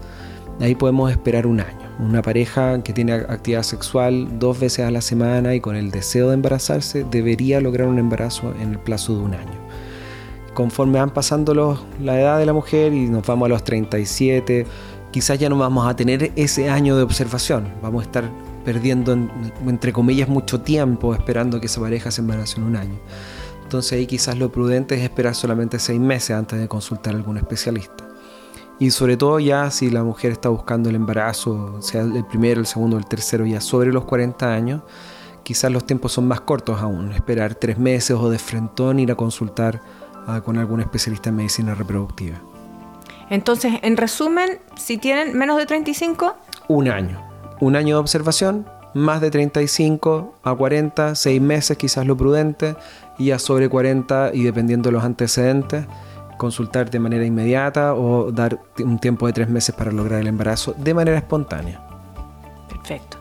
ahí 0.59 0.75
podemos 0.75 1.11
esperar 1.11 1.47
un 1.47 1.59
año. 1.59 1.89
Una 1.99 2.21
pareja 2.21 2.81
que 2.81 2.93
tiene 2.93 3.13
actividad 3.13 3.63
sexual 3.63 4.39
dos 4.39 4.59
veces 4.59 4.85
a 4.85 4.91
la 4.91 5.01
semana 5.01 5.53
y 5.53 5.59
con 5.59 5.75
el 5.75 5.91
deseo 5.91 6.29
de 6.29 6.35
embarazarse 6.35 7.03
debería 7.03 7.59
lograr 7.59 7.87
un 7.87 7.99
embarazo 7.99 8.53
en 8.61 8.71
el 8.71 8.79
plazo 8.79 9.17
de 9.17 9.23
un 9.23 9.33
año. 9.33 9.59
Conforme 10.53 10.99
van 10.99 11.11
pasando 11.11 11.53
los, 11.53 11.81
la 12.01 12.19
edad 12.19 12.39
de 12.39 12.45
la 12.45 12.53
mujer 12.53 12.93
y 12.93 13.07
nos 13.09 13.25
vamos 13.27 13.47
a 13.47 13.49
los 13.49 13.63
37, 13.63 14.65
quizás 15.11 15.39
ya 15.39 15.49
no 15.49 15.57
vamos 15.57 15.87
a 15.87 15.95
tener 15.95 16.31
ese 16.35 16.69
año 16.69 16.95
de 16.95 17.03
observación, 17.03 17.73
vamos 17.81 18.01
a 18.01 18.05
estar 18.05 18.29
perdiendo, 18.65 19.13
entre 19.65 19.93
comillas, 19.93 20.29
mucho 20.29 20.61
tiempo 20.61 21.13
esperando 21.13 21.59
que 21.59 21.67
esa 21.67 21.81
pareja 21.81 22.11
se 22.11 22.21
embarace 22.21 22.59
en 22.59 22.63
un 22.63 22.75
año. 22.75 22.99
Entonces 23.63 23.93
ahí 23.93 24.07
quizás 24.07 24.37
lo 24.37 24.51
prudente 24.51 24.95
es 24.95 25.01
esperar 25.01 25.35
solamente 25.35 25.79
seis 25.79 25.99
meses 25.99 26.35
antes 26.35 26.59
de 26.59 26.67
consultar 26.67 27.13
a 27.13 27.17
algún 27.17 27.37
especialista. 27.37 28.07
Y 28.79 28.91
sobre 28.91 29.17
todo 29.17 29.39
ya 29.39 29.69
si 29.71 29.89
la 29.89 30.03
mujer 30.03 30.31
está 30.31 30.49
buscando 30.49 30.89
el 30.89 30.95
embarazo, 30.95 31.81
sea 31.81 32.01
el 32.01 32.25
primero, 32.25 32.61
el 32.61 32.65
segundo, 32.65 32.97
el 32.97 33.05
tercero, 33.05 33.45
ya 33.45 33.61
sobre 33.61 33.91
los 33.91 34.05
40 34.05 34.53
años, 34.53 34.81
quizás 35.43 35.71
los 35.71 35.85
tiempos 35.85 36.13
son 36.13 36.27
más 36.27 36.41
cortos 36.41 36.79
aún. 36.79 37.11
Esperar 37.11 37.55
tres 37.55 37.77
meses 37.77 38.15
o 38.19 38.29
de 38.29 38.39
frentón 38.39 38.99
ir 38.99 39.11
a 39.11 39.15
consultar 39.15 39.81
con 40.45 40.57
algún 40.57 40.79
especialista 40.79 41.29
en 41.29 41.35
medicina 41.35 41.75
reproductiva. 41.75 42.41
Entonces, 43.29 43.73
en 43.81 43.97
resumen, 43.97 44.59
si 44.75 44.97
tienen 44.97 45.37
menos 45.37 45.57
de 45.57 45.65
35... 45.65 46.35
Un 46.67 46.89
año. 46.89 47.21
Un 47.59 47.75
año 47.75 47.95
de 47.95 48.01
observación, 48.01 48.67
más 48.93 49.21
de 49.21 49.29
35 49.31 50.35
a 50.43 50.55
40, 50.55 51.15
6 51.15 51.41
meses 51.41 51.77
quizás 51.77 52.05
lo 52.05 52.17
prudente, 52.17 52.75
y 53.17 53.25
ya 53.25 53.39
sobre 53.39 53.69
40 53.69 54.31
y 54.33 54.43
dependiendo 54.43 54.89
de 54.89 54.93
los 54.93 55.03
antecedentes, 55.03 55.85
consultar 56.37 56.89
de 56.89 56.99
manera 56.99 57.25
inmediata 57.25 57.93
o 57.93 58.31
dar 58.31 58.59
un 58.79 58.97
tiempo 58.97 59.27
de 59.27 59.33
3 59.33 59.49
meses 59.49 59.75
para 59.75 59.91
lograr 59.91 60.21
el 60.21 60.27
embarazo 60.27 60.73
de 60.77 60.93
manera 60.93 61.17
espontánea. 61.17 61.81
Perfecto. 62.69 63.17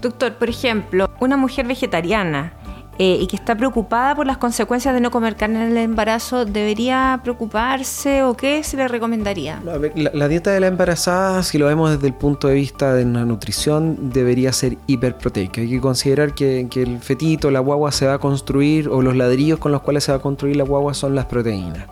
Doctor, 0.00 0.34
por 0.34 0.50
ejemplo, 0.50 1.10
una 1.20 1.36
mujer 1.36 1.66
vegetariana 1.66 2.52
eh, 2.98 3.18
y 3.22 3.26
que 3.26 3.36
está 3.36 3.56
preocupada 3.56 4.14
por 4.14 4.26
las 4.26 4.36
consecuencias 4.36 4.92
de 4.92 5.00
no 5.00 5.10
comer 5.10 5.34
carne 5.36 5.64
en 5.64 5.72
el 5.72 5.78
embarazo, 5.78 6.44
¿debería 6.44 7.18
preocuparse 7.22 8.22
o 8.22 8.36
qué 8.36 8.62
se 8.62 8.76
le 8.76 8.86
recomendaría? 8.86 9.62
La, 9.64 10.28
dieta 10.28 10.50
de 10.50 10.60
la 10.60 10.66
embarazada, 10.66 11.42
si 11.42 11.56
lo 11.56 11.66
vemos 11.66 11.90
desde 11.90 12.06
el 12.08 12.12
punto 12.12 12.48
de 12.48 12.54
vista 12.54 12.92
de 12.92 13.06
la 13.06 13.24
nutrición, 13.24 14.10
debería 14.10 14.52
ser 14.52 14.76
hiperproteica. 14.86 15.62
Hay 15.62 15.70
que 15.70 15.80
considerar 15.80 16.34
que, 16.34 16.68
el 16.74 16.98
fetito, 17.00 17.50
la 17.50 17.60
guagua 17.60 17.92
se 17.92 18.06
va 18.06 18.14
a 18.14 18.18
construir 18.18 18.90
o 18.90 19.00
los 19.00 19.16
ladrillos 19.16 19.58
con 19.58 19.72
los 19.72 19.80
cuales 19.80 20.04
se 20.04 20.12
va 20.12 20.18
a 20.18 20.22
construir 20.22 20.56
la 20.56 20.64
guagua 20.64 20.92
son 20.92 21.14
las 21.14 21.24
proteínas. 21.24 21.86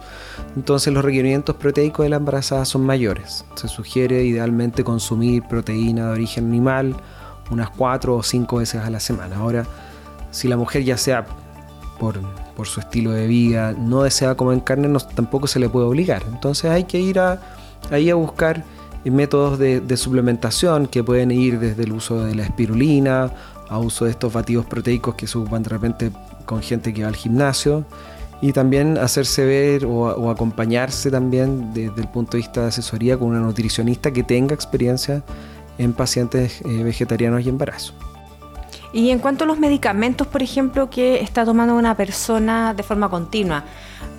Entonces 0.55 0.93
los 0.93 1.03
requerimientos 1.03 1.57
proteicos 1.57 2.05
de 2.05 2.11
la 2.11 2.17
embarazada 2.17 2.67
son 2.67 2.85
mayores. 2.85 3.47
Se 3.55 3.69
sugiere 3.69 4.23
idealmente 4.25 4.85
consumir 4.85 5.45
proteína 5.45 6.07
de 6.07 6.13
origen 6.13 6.47
animal 6.47 6.95
unas 7.51 7.71
4 7.71 8.15
o 8.15 8.23
5 8.23 8.57
veces 8.57 8.83
a 8.83 8.91
la 8.91 9.01
semana. 9.01 9.37
Ahora, 9.37 9.67
si 10.31 10.49
la 10.49 10.57
mujer 10.57 10.85
ya 10.85 10.97
sea 10.97 11.27
por, 11.99 12.21
su 12.65 12.81
estilo 12.81 13.13
de 13.13 13.27
vida 13.27 13.73
no 13.73 14.03
desea 14.03 14.35
comer 14.35 14.63
carne, 14.63 14.95
tampoco 15.15 15.47
se 15.47 15.59
le 15.59 15.71
puede 15.71 15.87
obligar. 15.87 16.23
Entonces 16.31 16.71
hay 16.71 16.85
que 16.85 16.99
ir 16.99 17.19
a, 17.19 17.41
ahí 17.91 18.11
a 18.11 18.15
buscar 18.15 18.65
métodos 19.09 19.59
de, 19.59 19.97
suplementación 19.97 20.87
que 20.87 21.03
pueden 21.03 21.31
ir 21.31 21.59
desde 21.59 21.85
el 21.85 21.93
uso 21.93 22.23
de 22.25 22.35
la 22.35 22.43
espirulina 22.45 23.33
a 23.71 23.79
uso 23.79 24.05
de 24.05 24.11
estos 24.11 24.33
batidos 24.33 24.67
proteicos 24.67 25.15
que 25.15 25.27
se 25.27 25.39
ocupan 25.39 25.63
de 25.63 25.71
repente 25.71 26.11
con 26.45 26.61
gente 26.61 26.93
que 26.93 27.03
va 27.03 27.09
al 27.09 27.17
gimnasio 27.17 27.87
y 28.43 28.53
también 28.53 28.99
hacerse 28.99 29.45
ver 29.45 29.87
o, 29.87 30.31
acompañarse 30.31 31.11
también 31.11 31.73
desde 31.73 32.01
el 32.03 32.09
punto 32.09 32.33
de 32.33 32.39
vista 32.39 32.63
de 32.63 32.69
asesoría 32.69 33.17
con 33.17 33.29
una 33.29 33.41
nutricionista 33.41 34.11
que 34.11 34.23
tenga 34.23 34.55
experiencia 34.55 35.23
en 35.79 35.93
pacientes 35.93 36.61
eh, 36.63 36.83
vegetarianos 36.83 37.47
y 37.47 37.49
embarazo. 37.49 37.95
Y 38.93 39.11
en 39.11 39.21
cuanto 39.21 39.45
a 39.45 39.47
los 39.47 39.59
medicamentos, 39.59 40.27
por 40.27 40.43
ejemplo, 40.43 40.91
que 40.91 41.21
está 41.21 41.45
tomando 41.45 41.77
una 41.77 41.97
persona 41.97 42.75
de 42.75 42.83
forma 42.83 43.09
continua, 43.09 43.65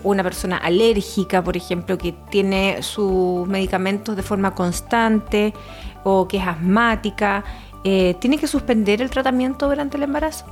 una 0.04 0.24
persona 0.24 0.58
alérgica, 0.58 1.44
por 1.44 1.58
ejemplo, 1.58 1.98
que 1.98 2.14
tiene 2.30 2.82
sus 2.82 3.48
medicamentos 3.48 4.16
de 4.16 4.24
forma 4.24 4.56
constante 4.56 5.54
o 6.04 6.28
que 6.28 6.38
es 6.38 6.48
asmática, 6.48 7.44
eh, 7.84 8.16
¿tiene 8.20 8.38
que 8.38 8.48
suspender 8.48 9.02
el 9.02 9.10
tratamiento 9.10 9.68
durante 9.68 9.98
el 9.98 10.04
embarazo? 10.04 10.46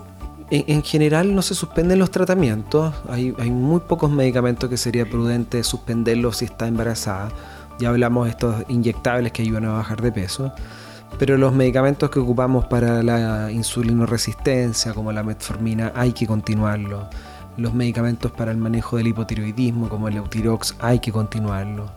En, 0.51 0.81
general 0.81 1.35
no 1.35 1.43
se 1.43 1.53
suspenden 1.53 1.99
los 1.99 2.09
tratamientos, 2.09 2.95
hay, 3.07 3.31
muy 3.51 3.81
pocos 3.81 4.09
medicamentos 4.09 4.67
que 4.67 4.77
sería 4.77 5.07
prudente 5.07 5.63
suspenderlos 5.63 6.38
si 6.38 6.45
está 6.45 6.67
embarazada. 6.67 7.29
Ya 7.77 7.89
hablamos 7.89 8.25
de 8.25 8.31
estos 8.31 8.55
inyectables 8.67 9.31
que 9.31 9.43
ayudan 9.43 9.65
a 9.65 9.73
bajar 9.73 10.01
de 10.01 10.11
peso, 10.11 10.51
pero 11.17 11.37
los 11.37 11.53
medicamentos 11.53 12.09
que 12.09 12.19
ocupamos 12.19 12.65
para 12.65 13.03
la 13.03 13.51
insulinoresistencia, 13.51 14.93
como 14.93 15.11
la 15.11 15.23
metformina, 15.23 15.91
hay 15.95 16.13
que 16.13 16.27
continuarlo. 16.27 17.09
Los 17.57 17.73
medicamentos 17.73 18.31
para 18.31 18.51
el 18.51 18.57
manejo 18.57 18.97
del 18.97 19.07
hipotiroidismo, 19.07 19.89
como 19.89 20.07
el 20.07 20.17
Eutirox, 20.17 20.75
hay 20.79 20.99
que 20.99 21.11
continuarlo 21.11 21.91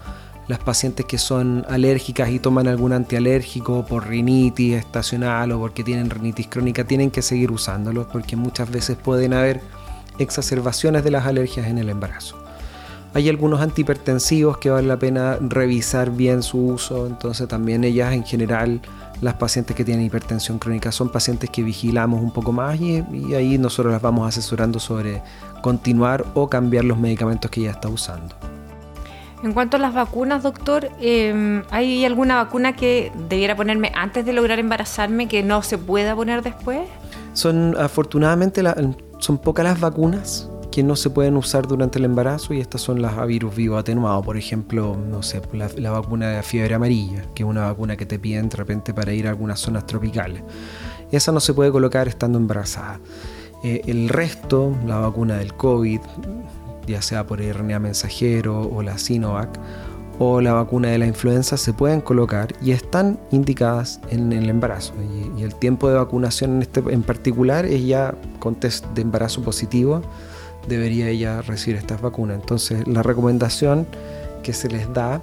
las 0.48 0.58
pacientes 0.58 1.06
que 1.06 1.18
son 1.18 1.64
alérgicas 1.68 2.28
y 2.30 2.38
toman 2.38 2.66
algún 2.66 2.92
antialérgico 2.92 3.86
por 3.86 4.08
rinitis 4.08 4.74
estacional 4.74 5.52
o 5.52 5.58
porque 5.58 5.84
tienen 5.84 6.10
rinitis 6.10 6.48
crónica, 6.48 6.84
tienen 6.84 7.10
que 7.10 7.22
seguir 7.22 7.50
usándolos 7.50 8.06
porque 8.06 8.36
muchas 8.36 8.70
veces 8.70 8.96
pueden 8.96 9.34
haber 9.34 9.60
exacerbaciones 10.18 11.04
de 11.04 11.10
las 11.10 11.26
alergias 11.26 11.68
en 11.68 11.78
el 11.78 11.88
embarazo. 11.88 12.41
Hay 13.14 13.28
algunos 13.28 13.60
antihipertensivos 13.60 14.56
que 14.56 14.70
vale 14.70 14.88
la 14.88 14.98
pena 14.98 15.36
revisar 15.40 16.10
bien 16.10 16.42
su 16.42 16.66
uso, 16.66 17.06
entonces 17.06 17.46
también 17.46 17.84
ellas 17.84 18.14
en 18.14 18.24
general, 18.24 18.80
las 19.20 19.34
pacientes 19.34 19.76
que 19.76 19.84
tienen 19.84 20.06
hipertensión 20.06 20.58
crónica 20.58 20.90
son 20.92 21.10
pacientes 21.10 21.50
que 21.50 21.62
vigilamos 21.62 22.22
un 22.22 22.32
poco 22.32 22.52
más 22.52 22.80
y, 22.80 23.04
y 23.12 23.34
ahí 23.34 23.58
nosotros 23.58 23.92
las 23.92 24.00
vamos 24.00 24.26
asesorando 24.26 24.80
sobre 24.80 25.22
continuar 25.60 26.24
o 26.34 26.48
cambiar 26.48 26.84
los 26.84 26.98
medicamentos 26.98 27.50
que 27.50 27.60
ella 27.60 27.72
está 27.72 27.88
usando. 27.88 28.34
En 29.42 29.52
cuanto 29.52 29.76
a 29.76 29.80
las 29.80 29.92
vacunas, 29.92 30.42
doctor, 30.42 30.88
em, 31.00 31.64
¿hay 31.70 32.04
alguna 32.04 32.36
vacuna 32.36 32.74
que 32.74 33.12
debiera 33.28 33.56
ponerme 33.56 33.90
antes 33.94 34.24
de 34.24 34.32
lograr 34.32 34.58
embarazarme 34.58 35.26
que 35.26 35.42
no 35.42 35.62
se 35.62 35.78
pueda 35.78 36.14
poner 36.14 36.42
después? 36.42 36.80
Son 37.32 37.76
afortunadamente 37.76 38.62
son 39.18 39.38
pocas 39.38 39.64
las 39.64 39.80
vacunas 39.80 40.48
que 40.72 40.82
no 40.82 40.96
se 40.96 41.10
pueden 41.10 41.36
usar 41.36 41.68
durante 41.68 41.98
el 41.98 42.06
embarazo 42.06 42.54
y 42.54 42.60
estas 42.60 42.80
son 42.80 43.02
las 43.02 43.18
a 43.18 43.26
virus 43.26 43.54
vivo 43.54 43.76
atenuado, 43.76 44.22
por 44.22 44.38
ejemplo, 44.38 44.96
no 44.96 45.22
sé, 45.22 45.42
la, 45.52 45.90
vacuna 45.90 46.30
de 46.30 46.42
fiebre 46.42 46.74
amarilla, 46.74 47.26
que 47.34 47.42
es 47.42 47.48
una 47.48 47.66
vacuna 47.66 47.96
que 47.96 48.06
te 48.06 48.18
piden 48.18 48.48
de 48.48 48.56
repente 48.56 48.94
para 48.94 49.12
ir 49.12 49.26
a 49.26 49.30
algunas 49.30 49.60
zonas 49.60 49.86
tropicales. 49.86 50.42
Esa 51.12 51.30
no 51.30 51.40
se 51.40 51.52
puede 51.52 51.70
colocar 51.70 52.08
estando 52.08 52.38
embarazada. 52.38 53.00
Eh, 53.62 53.82
el 53.84 54.08
resto, 54.08 54.74
la 54.86 54.96
vacuna 54.96 55.36
del 55.36 55.54
COVID, 55.54 56.00
ya 56.86 57.02
sea 57.02 57.26
por 57.26 57.40
RNA 57.42 57.78
mensajero 57.78 58.62
o 58.62 58.82
la 58.82 58.96
Sinovac 58.96 59.60
o 60.18 60.40
la 60.40 60.54
vacuna 60.54 60.88
de 60.88 60.96
la 60.96 61.06
influenza, 61.06 61.58
se 61.58 61.74
pueden 61.74 62.00
colocar 62.00 62.54
y 62.62 62.70
están 62.70 63.20
indicadas 63.30 64.00
en 64.08 64.32
el 64.32 64.48
embarazo. 64.48 64.94
Y, 65.36 65.42
el 65.42 65.54
tiempo 65.54 65.90
de 65.90 65.96
vacunación 65.96 66.56
en, 66.56 66.62
este, 66.62 66.80
en 66.88 67.02
particular 67.02 67.66
es 67.66 67.84
ya 67.84 68.14
con 68.38 68.54
test 68.54 68.86
de 68.94 69.02
embarazo 69.02 69.42
positivo, 69.42 70.02
debería 70.68 71.08
ella 71.08 71.42
recibir 71.42 71.76
estas 71.76 72.00
vacunas. 72.00 72.40
Entonces 72.40 72.86
la 72.86 73.02
recomendación 73.02 73.86
que 74.42 74.52
se 74.52 74.68
les 74.68 74.92
da 74.92 75.22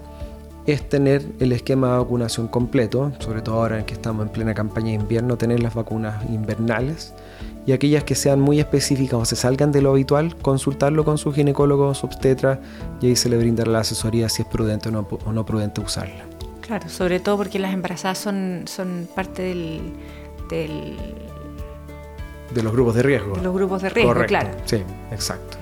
es 0.65 0.87
tener 0.87 1.25
el 1.39 1.51
esquema 1.51 1.93
de 1.93 1.97
vacunación 1.99 2.47
completo, 2.47 3.11
sobre 3.19 3.41
todo 3.41 3.55
ahora 3.55 3.79
en 3.79 3.85
que 3.85 3.93
estamos 3.93 4.25
en 4.25 4.31
plena 4.31 4.53
campaña 4.53 4.89
de 4.89 4.95
invierno, 4.95 5.37
tener 5.37 5.61
las 5.61 5.73
vacunas 5.73 6.23
invernales 6.29 7.13
y 7.65 7.71
aquellas 7.71 8.03
que 8.03 8.15
sean 8.15 8.39
muy 8.39 8.59
específicas 8.59 9.19
o 9.19 9.25
se 9.25 9.35
salgan 9.35 9.71
de 9.71 9.81
lo 9.81 9.91
habitual, 9.91 10.35
consultarlo 10.35 11.05
con 11.05 11.17
su 11.17 11.31
ginecólogo 11.31 11.93
su 11.93 12.05
obstetra 12.05 12.59
y 13.01 13.07
ahí 13.07 13.15
se 13.15 13.29
le 13.29 13.37
brindará 13.37 13.71
la 13.71 13.79
asesoría 13.79 14.29
si 14.29 14.43
es 14.43 14.47
prudente 14.47 14.89
o 14.89 14.91
no, 14.91 15.07
o 15.25 15.31
no 15.31 15.45
prudente 15.45 15.81
usarla. 15.81 16.25
Claro, 16.61 16.87
sobre 16.89 17.19
todo 17.19 17.37
porque 17.37 17.57
las 17.57 17.73
embarazadas 17.73 18.19
son, 18.19 18.63
son 18.65 19.07
parte 19.15 19.41
del, 19.41 19.81
del... 20.49 20.95
De 22.51 22.63
los 22.63 22.73
grupos 22.73 22.95
de 22.95 23.03
riesgo. 23.03 23.35
De 23.35 23.43
los 23.43 23.53
grupos 23.53 23.81
de 23.81 23.89
riesgo, 23.89 24.25
claro. 24.25 24.49
Sí, 24.65 24.83
exacto. 25.11 25.57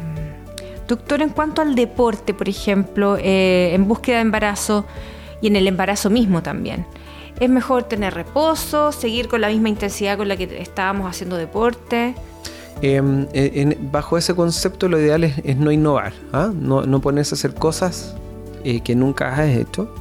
Doctor, 0.88 1.22
en 1.22 1.30
cuanto 1.30 1.62
al 1.62 1.76
deporte, 1.76 2.34
por 2.34 2.48
ejemplo, 2.48 3.18
eh, 3.18 3.74
en 3.74 3.88
búsqueda 3.88 4.18
de 4.18 4.22
embarazo 4.22 4.86
y 5.42 5.48
en 5.48 5.58
el 5.58 5.68
embarazo 5.68 6.10
mismo 6.10 6.42
también, 6.42 6.86
¿es 7.40 7.50
mejor 7.50 7.84
tener 7.84 8.14
reposo, 8.14 8.94
seguir 8.94 9.28
con 9.28 9.42
la 9.42 9.50
misma 9.50 9.68
intensidad 9.68 10.18
con 10.18 10.30
la 10.30 10.38
que 10.38 10.62
estábamos 10.62 11.10
haciendo 11.10 11.36
deporte? 11.36 12.16
Em, 12.82 13.28
bajo 13.92 14.18
ese 14.18 14.34
concepto 14.34 14.88
lo 14.88 15.00
ideal 15.00 15.24
es, 15.26 15.58
no 15.58 15.72
innovar, 15.72 16.14
¿ah? 16.32 16.52
no, 16.54 16.86
no, 16.86 17.02
ponerse 17.02 17.34
a 17.34 17.38
hacer 17.38 17.54
cosas 17.54 18.16
eh, 18.64 18.82
que 18.82 18.96
nunca 18.96 19.34
has 19.34 19.50
hecho 19.50 19.94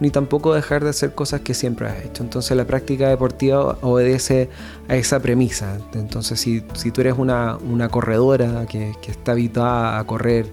ni 0.00 0.10
tampoco 0.10 0.54
dejar 0.54 0.82
de 0.82 0.90
hacer 0.90 1.14
cosas 1.14 1.42
que 1.42 1.54
siempre 1.54 1.86
has 1.86 2.04
hecho. 2.04 2.22
Entonces 2.22 2.56
la 2.56 2.66
práctica 2.66 3.08
deportiva 3.08 3.78
obedece 3.82 4.48
a 4.88 4.96
esa 4.96 5.20
premisa. 5.20 5.78
Entonces 5.94 6.40
si, 6.40 6.62
tú 6.62 7.00
eres 7.02 7.14
una, 7.18 7.58
corredora 7.90 8.66
que, 8.66 8.92
está 9.06 9.32
habituada 9.32 9.98
a 9.98 10.04
correr 10.04 10.52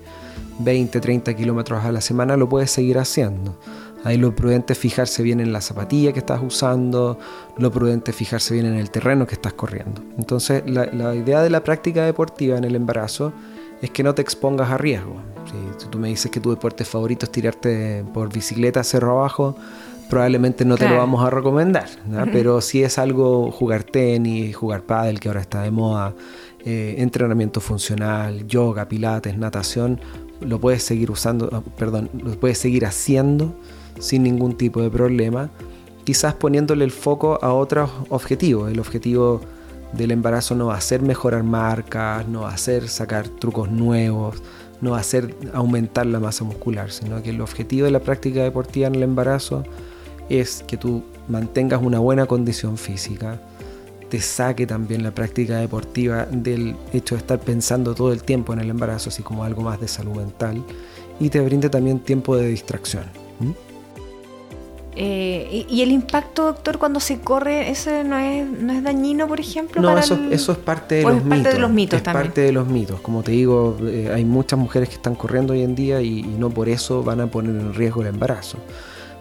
20, 0.59 0.99
30 0.99 1.33
kilómetros 1.35 1.83
a 1.83 1.91
la 1.91 2.01
semana, 2.01 2.35
lo 2.35 2.49
puedes 2.49 2.71
seguir 2.71 2.97
haciendo. 2.97 3.57
Ahí 4.03 4.17
lo 4.17 4.35
prudente 4.35 4.73
es 4.73 4.79
fijarse 4.79 5.23
bien 5.23 5.39
en 5.39 5.51
la 5.51 5.59
zapatilla 5.59 6.13
que 6.13 6.19
estás 6.19 6.41
usando, 6.41 7.17
lo 7.57 7.71
prudente 7.71 8.11
es 8.11 8.17
fijarse 8.17 8.53
bien 8.53 8.67
en 8.67 8.75
el 8.75 8.91
terreno 8.91 9.25
que 9.25 9.35
estás 9.35 9.53
corriendo. 9.53 10.01
Entonces 10.17 10.63
la 10.67 11.15
idea 11.15 11.41
de 11.41 11.49
la 11.49 11.63
práctica 11.63 12.05
deportiva 12.05 12.57
en 12.57 12.63
el 12.63 12.75
embarazo 12.75 13.33
es 13.81 13.91
que 13.91 14.03
no 14.03 14.15
te 14.15 14.21
expongas 14.21 14.69
a 14.69 14.77
riesgo. 14.77 15.15
Si, 15.77 15.87
tú 15.87 15.99
me 15.99 16.09
dices 16.09 16.29
que 16.31 16.39
tu 16.39 16.49
deporte 16.49 16.83
favorito 16.83 17.25
es 17.25 17.31
tirarte 17.31 18.03
por 18.13 18.31
bicicleta 18.31 18.83
cerro 18.83 19.19
abajo, 19.19 19.55
probablemente 20.09 20.65
no 20.65 20.77
te 20.77 20.87
lo 20.87 20.97
vamos 20.97 21.25
a 21.25 21.29
recomendar, 21.29 21.87
pero 22.31 22.61
si 22.61 22.83
es 22.83 22.97
algo 22.97 23.51
jugar 23.51 23.83
tenis, 23.83 24.55
jugar 24.55 24.83
pádel, 24.83 25.19
que 25.19 25.27
ahora 25.27 25.41
está 25.41 25.61
de 25.63 25.71
moda, 25.71 26.13
eh, 26.65 26.95
entrenamiento 26.97 27.61
funcional, 27.61 28.47
yoga, 28.47 28.87
pilates, 28.87 29.37
natación, 29.37 29.99
lo 30.41 30.59
puedes 30.59 30.83
seguir 30.83 31.11
usando, 31.11 31.49
ah, 31.51 31.61
perdón, 31.77 32.09
lo 32.13 32.39
puedes 32.39 32.57
seguir 32.57 32.85
haciendo 32.85 33.53
sin 33.99 34.23
ningún 34.23 34.55
tipo 34.55 34.81
de 34.81 34.89
problema, 34.89 35.49
quizás 36.03 36.33
poniéndole 36.33 36.85
el 36.85 36.91
foco 36.91 37.39
a 37.41 37.53
otros 37.53 37.89
objetivos. 38.09 38.71
El 38.71 38.79
objetivo 38.79 39.41
del 39.93 40.11
embarazo 40.11 40.55
no 40.55 40.67
va 40.67 40.75
a 40.75 40.81
ser 40.81 41.01
mejorar 41.01 41.43
marcas, 41.43 42.27
no 42.27 42.41
va 42.41 42.53
a 42.53 42.57
ser 42.57 42.89
sacar 42.89 43.27
trucos 43.27 43.69
nuevos, 43.71 44.41
no 44.81 44.91
va 44.91 44.99
a 44.99 45.03
ser 45.03 45.35
aumentar 45.53 46.05
la 46.05 46.19
masa 46.19 46.43
muscular, 46.43 46.91
sino 46.91 47.21
que 47.23 47.31
el 47.31 47.41
objetivo 47.41 47.85
de 47.85 47.91
la 47.91 47.99
práctica 47.99 48.43
deportiva 48.43 48.87
en 48.87 48.95
el 48.95 49.03
embarazo 49.03 49.63
es 50.29 50.63
que 50.67 50.77
tú 50.77 51.03
mantengas 51.27 51.81
una 51.81 51.99
buena 51.99 52.25
condición 52.25 52.77
física, 52.77 53.39
te 54.09 54.21
saque 54.21 54.65
también 54.65 55.03
la 55.03 55.11
práctica 55.11 55.57
deportiva 55.57 56.25
del 56.25 56.75
hecho 56.93 57.15
de 57.15 57.19
estar 57.19 57.39
pensando 57.39 57.93
todo 57.93 58.13
el 58.13 58.23
tiempo 58.23 58.53
en 58.53 58.59
el 58.59 58.69
embarazo, 58.69 59.09
así 59.09 59.23
como 59.23 59.43
algo 59.43 59.63
más 59.63 59.79
de 59.79 59.87
salud 59.87 60.15
mental, 60.15 60.63
y 61.19 61.29
te 61.29 61.41
brinde 61.41 61.69
también 61.69 61.99
tiempo 61.99 62.35
de 62.35 62.47
distracción. 62.47 63.05
Eh, 64.99 65.67
y, 65.69 65.83
el 65.83 65.91
impacto, 65.91 66.45
doctor, 66.45 66.79
cuando 66.79 66.99
se 66.99 67.19
corre, 67.19 67.69
¿ese 67.69 68.03
no 68.03 68.17
es, 68.17 68.49
no 68.49 68.73
es 68.73 68.81
dañino, 68.81 69.27
por 69.27 69.39
ejemplo? 69.39 69.79
No, 69.79 69.95
eso, 69.95 70.17
eso 70.31 70.53
es 70.53 70.57
parte 70.57 70.95
de 70.95 71.03
los 71.03 71.23
mitos. 71.23 71.53
de 71.53 71.59
los 71.59 71.69
mitos 71.69 71.97
es 71.97 72.03
parte 72.03 72.41
de 72.41 72.51
los 72.51 72.67
mitos. 72.67 72.99
Como 73.01 73.21
te 73.21 73.33
digo, 73.33 73.77
eh, 73.83 74.09
hay 74.11 74.25
muchas 74.25 74.57
mujeres 74.57 74.89
que 74.89 74.95
están 74.95 75.13
corriendo 75.13 75.53
hoy 75.53 75.61
en 75.61 75.75
día 75.75 76.01
y, 76.01 76.23
no 76.23 76.49
por 76.49 76.67
eso 76.67 77.03
van 77.03 77.21
a 77.21 77.27
poner 77.27 77.55
en 77.55 77.75
riesgo 77.75 78.01
el 78.01 78.07
embarazo. 78.07 78.57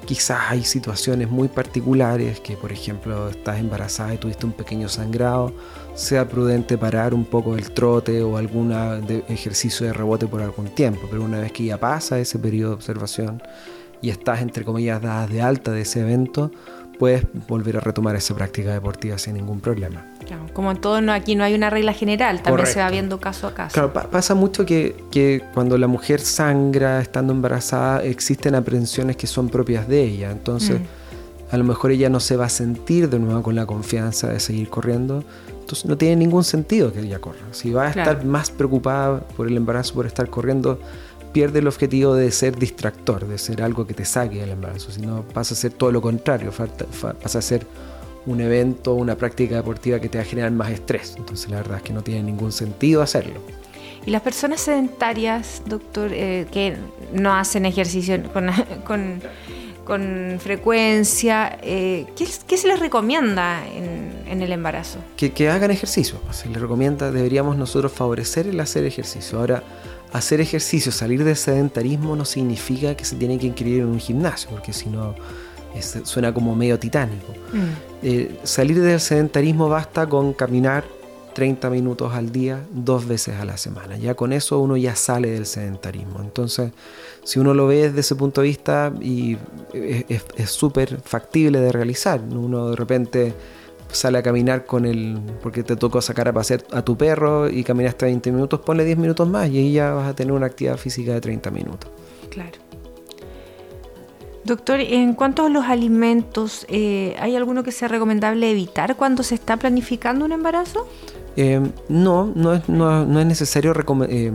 Quizás 0.06 0.40
hay 0.48 0.64
situaciones 0.64 1.28
muy 1.28 1.48
particulares 1.48 2.40
que, 2.40 2.56
por 2.56 2.72
ejemplo, 2.72 3.28
estás 3.28 3.58
embarazada 3.58 4.14
y 4.14 4.16
tuviste 4.16 4.46
un 4.46 4.52
pequeño 4.52 4.88
sangrado, 4.88 5.52
sea 5.94 6.26
prudente 6.26 6.78
parar 6.78 7.12
un 7.12 7.26
poco 7.26 7.54
el 7.54 7.70
trote 7.72 8.22
o 8.22 8.38
algún 8.38 8.72
ejercicio 9.28 9.86
de 9.86 9.92
rebote 9.92 10.26
por 10.26 10.40
algún 10.40 10.68
tiempo, 10.68 11.06
pero 11.10 11.22
una 11.22 11.40
vez 11.40 11.52
que 11.52 11.64
ya 11.64 11.76
pasa 11.76 12.18
ese 12.18 12.38
periodo 12.38 12.70
de 12.70 12.76
observación, 12.76 13.42
y 14.02 14.10
estás, 14.10 14.40
entre 14.40 14.64
comillas, 14.64 15.02
dadas 15.02 15.30
de 15.30 15.42
alta 15.42 15.72
de 15.72 15.82
ese 15.82 16.00
evento, 16.00 16.50
puedes 16.98 17.24
volver 17.46 17.76
a 17.76 17.80
retomar 17.80 18.16
esa 18.16 18.34
práctica 18.34 18.72
deportiva 18.72 19.18
sin 19.18 19.34
ningún 19.34 19.60
problema. 19.60 20.04
como 20.52 20.70
en 20.70 20.78
todo, 20.78 21.00
no, 21.00 21.12
aquí 21.12 21.34
no 21.34 21.44
hay 21.44 21.54
una 21.54 21.70
regla 21.70 21.92
general, 21.92 22.42
también 22.42 22.66
se 22.66 22.80
va 22.80 22.90
viendo 22.90 23.20
caso 23.20 23.46
a 23.46 23.54
caso. 23.54 23.74
Claro, 23.74 23.92
pasa 23.92 24.34
mucho 24.34 24.64
que, 24.66 24.96
que, 25.10 25.42
cuando 25.54 25.78
la 25.78 25.86
mujer 25.86 26.20
sangra 26.20 27.00
estando 27.00 27.32
embarazada, 27.32 28.02
existen 28.02 28.54
aprensiones 28.54 29.16
que 29.16 29.26
son 29.26 29.48
propias 29.48 29.88
de 29.88 30.02
ella. 30.02 30.30
Entonces, 30.30 30.80
mm. 30.80 31.54
a 31.54 31.56
lo 31.56 31.64
mejor 31.64 31.90
ella 31.90 32.08
no 32.08 32.20
se 32.20 32.36
va 32.36 32.46
a 32.46 32.50
sentir 32.50 33.08
de 33.08 33.18
nuevo 33.18 33.42
con 33.42 33.54
la 33.54 33.66
confianza 33.66 34.28
de 34.28 34.40
seguir 34.40 34.68
corriendo. 34.68 35.24
Entonces 35.60 35.86
no 35.86 35.96
tiene 35.96 36.16
ningún 36.16 36.44
sentido 36.44 36.92
que 36.92 37.00
ella 37.00 37.18
corra. 37.18 37.40
Si 37.50 37.72
va 37.72 37.86
a 37.86 37.88
estar 37.88 38.24
más 38.24 38.50
preocupada 38.50 39.20
por 39.20 39.48
el 39.48 39.56
embarazo, 39.56 39.94
por 39.94 40.06
estar 40.06 40.30
corriendo, 40.30 40.78
pierde 41.36 41.58
el 41.58 41.68
objetivo 41.68 42.14
de 42.14 42.32
ser 42.32 42.56
distractor, 42.56 43.28
de 43.28 43.36
ser 43.36 43.62
algo 43.62 43.86
que 43.86 43.92
te 43.92 44.06
saque 44.06 44.36
del 44.36 44.52
embarazo, 44.52 44.90
sino 44.90 45.20
pasa 45.20 45.52
a 45.52 45.56
ser 45.58 45.70
todo 45.70 45.92
lo 45.92 46.00
contrario, 46.00 46.50
pasa 46.50 47.38
a 47.38 47.42
ser 47.42 47.66
un 48.24 48.40
evento, 48.40 48.94
una 48.94 49.16
práctica 49.16 49.56
deportiva 49.56 50.00
que 50.00 50.08
te 50.08 50.16
va 50.16 50.22
a 50.22 50.26
generar 50.26 50.50
más 50.52 50.70
estrés. 50.70 51.12
Entonces 51.18 51.50
la 51.50 51.58
verdad 51.58 51.76
es 51.76 51.82
que 51.82 51.92
no 51.92 52.00
tiene 52.00 52.22
ningún 52.22 52.52
sentido 52.52 53.02
hacerlo. 53.02 53.34
Y 54.06 54.12
las 54.12 54.22
personas 54.22 54.62
sedentarias, 54.62 55.60
doctor, 55.66 56.08
eh, 56.14 56.46
que 56.50 56.78
no 57.12 57.34
hacen 57.34 57.66
ejercicio 57.66 58.18
con, 58.32 59.20
con, 59.84 60.40
frecuencia, 60.40 61.58
eh, 61.60 62.06
¿qué, 62.16 62.56
se 62.56 62.66
les 62.66 62.80
recomienda 62.80 63.62
en, 63.68 64.40
el 64.40 64.52
embarazo? 64.52 65.00
Que, 65.18 65.50
hagan 65.50 65.70
ejercicio. 65.70 66.18
Se 66.30 66.48
les 66.48 66.62
recomienda, 66.62 67.10
deberíamos 67.10 67.58
nosotros 67.58 67.92
favorecer 67.92 68.46
el 68.46 68.58
hacer 68.58 68.86
ejercicio. 68.86 69.38
Ahora, 69.38 69.62
hacer 70.12 70.40
ejercicio, 70.40 70.92
salir 70.92 71.24
del 71.24 71.36
sedentarismo 71.36 72.16
no 72.16 72.24
significa 72.24 72.96
que 72.96 73.04
se 73.04 73.16
tiene 73.16 73.38
que 73.38 73.46
inscribir 73.46 73.80
en 73.80 73.86
un 73.86 74.00
gimnasio, 74.00 74.50
porque 74.50 74.72
si 74.72 74.88
no 74.88 75.14
suena 76.04 76.32
como 76.32 76.54
medio 76.54 76.78
titánico. 76.78 77.32
Mm. 77.52 78.02
Eh, 78.02 78.40
salir 78.44 78.80
del 78.80 79.00
sedentarismo 79.00 79.68
basta 79.68 80.06
con 80.08 80.32
caminar 80.32 80.84
30 81.34 81.68
minutos 81.68 82.14
al 82.14 82.32
día, 82.32 82.64
dos 82.70 83.06
veces 83.06 83.38
a 83.38 83.44
la 83.44 83.58
semana. 83.58 83.98
Ya 83.98 84.14
con 84.14 84.32
eso 84.32 84.58
uno 84.58 84.76
ya 84.78 84.96
sale 84.96 85.32
del 85.32 85.44
sedentarismo. 85.44 86.20
Entonces, 86.20 86.72
si 87.24 87.38
uno 87.38 87.52
lo 87.52 87.66
ve 87.66 87.88
desde 87.88 88.00
ese 88.00 88.14
punto 88.14 88.40
de 88.40 88.46
vista, 88.46 88.90
y 89.02 89.36
es 89.74 90.50
súper 90.50 90.98
factible 91.02 91.60
de 91.60 91.72
realizar. 91.72 92.20
Uno 92.20 92.70
de 92.70 92.76
repente 92.76 93.34
sale 93.92 94.18
a 94.18 94.22
caminar 94.22 94.66
con 94.66 94.84
el. 94.84 95.20
porque 95.42 95.62
te 95.62 95.76
tocó 95.76 96.00
sacar 96.00 96.28
a 96.28 96.32
pasear 96.32 96.64
a 96.72 96.82
tu 96.82 96.96
perro 96.96 97.48
y 97.48 97.64
caminaste 97.64 98.06
20 98.06 98.32
minutos, 98.32 98.60
ponle 98.60 98.84
10 98.84 98.98
minutos 98.98 99.28
más 99.28 99.48
y 99.48 99.58
ahí 99.58 99.72
ya 99.72 99.92
vas 99.92 100.08
a 100.08 100.14
tener 100.14 100.32
una 100.32 100.46
actividad 100.46 100.76
física 100.76 101.12
de 101.12 101.20
30 101.20 101.50
minutos. 101.50 101.90
Claro. 102.30 102.66
Doctor, 104.46 104.78
en 104.78 105.14
cuanto 105.14 105.44
a 105.44 105.48
los 105.48 105.64
alimentos, 105.64 106.66
eh, 106.68 107.16
¿hay 107.18 107.34
alguno 107.34 107.64
que 107.64 107.72
sea 107.72 107.88
recomendable 107.88 108.48
evitar 108.48 108.94
cuando 108.94 109.24
se 109.24 109.34
está 109.34 109.56
planificando 109.56 110.24
un 110.24 110.30
embarazo? 110.30 110.86
Eh, 111.36 111.60
no, 111.88 112.32
no 112.32 112.54
es, 112.54 112.68
no, 112.68 113.20
es 113.20 113.26
necesario 113.26 113.74
eh, 114.08 114.32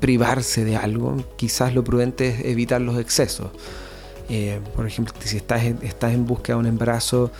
privarse 0.00 0.64
de 0.64 0.76
algo. 0.76 1.16
Quizás 1.36 1.74
lo 1.74 1.84
prudente 1.84 2.28
es 2.28 2.44
evitar 2.46 2.80
los 2.80 2.98
excesos. 2.98 3.50
por 4.74 4.86
ejemplo, 4.86 5.12
si 5.20 5.36
estás 5.36 5.64
en, 5.64 5.80
estás 5.82 6.14
en 6.14 6.24
búsqueda 6.24 6.56
de 6.56 6.60
un 6.60 6.66
embarazo 6.66 7.30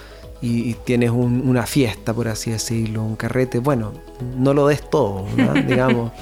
y, 0.45 0.75
tienes 0.85 1.11
una 1.11 1.65
fiesta, 1.65 2.13
por 2.13 2.29
así 2.29 2.51
decirlo, 2.51 3.03
un 3.03 3.17
carrete, 3.17 3.61
bueno, 3.61 3.93
no 4.37 4.53
lo 4.53 4.67
des 4.67 4.89
todo, 4.89 5.25
digamos. 5.67 6.13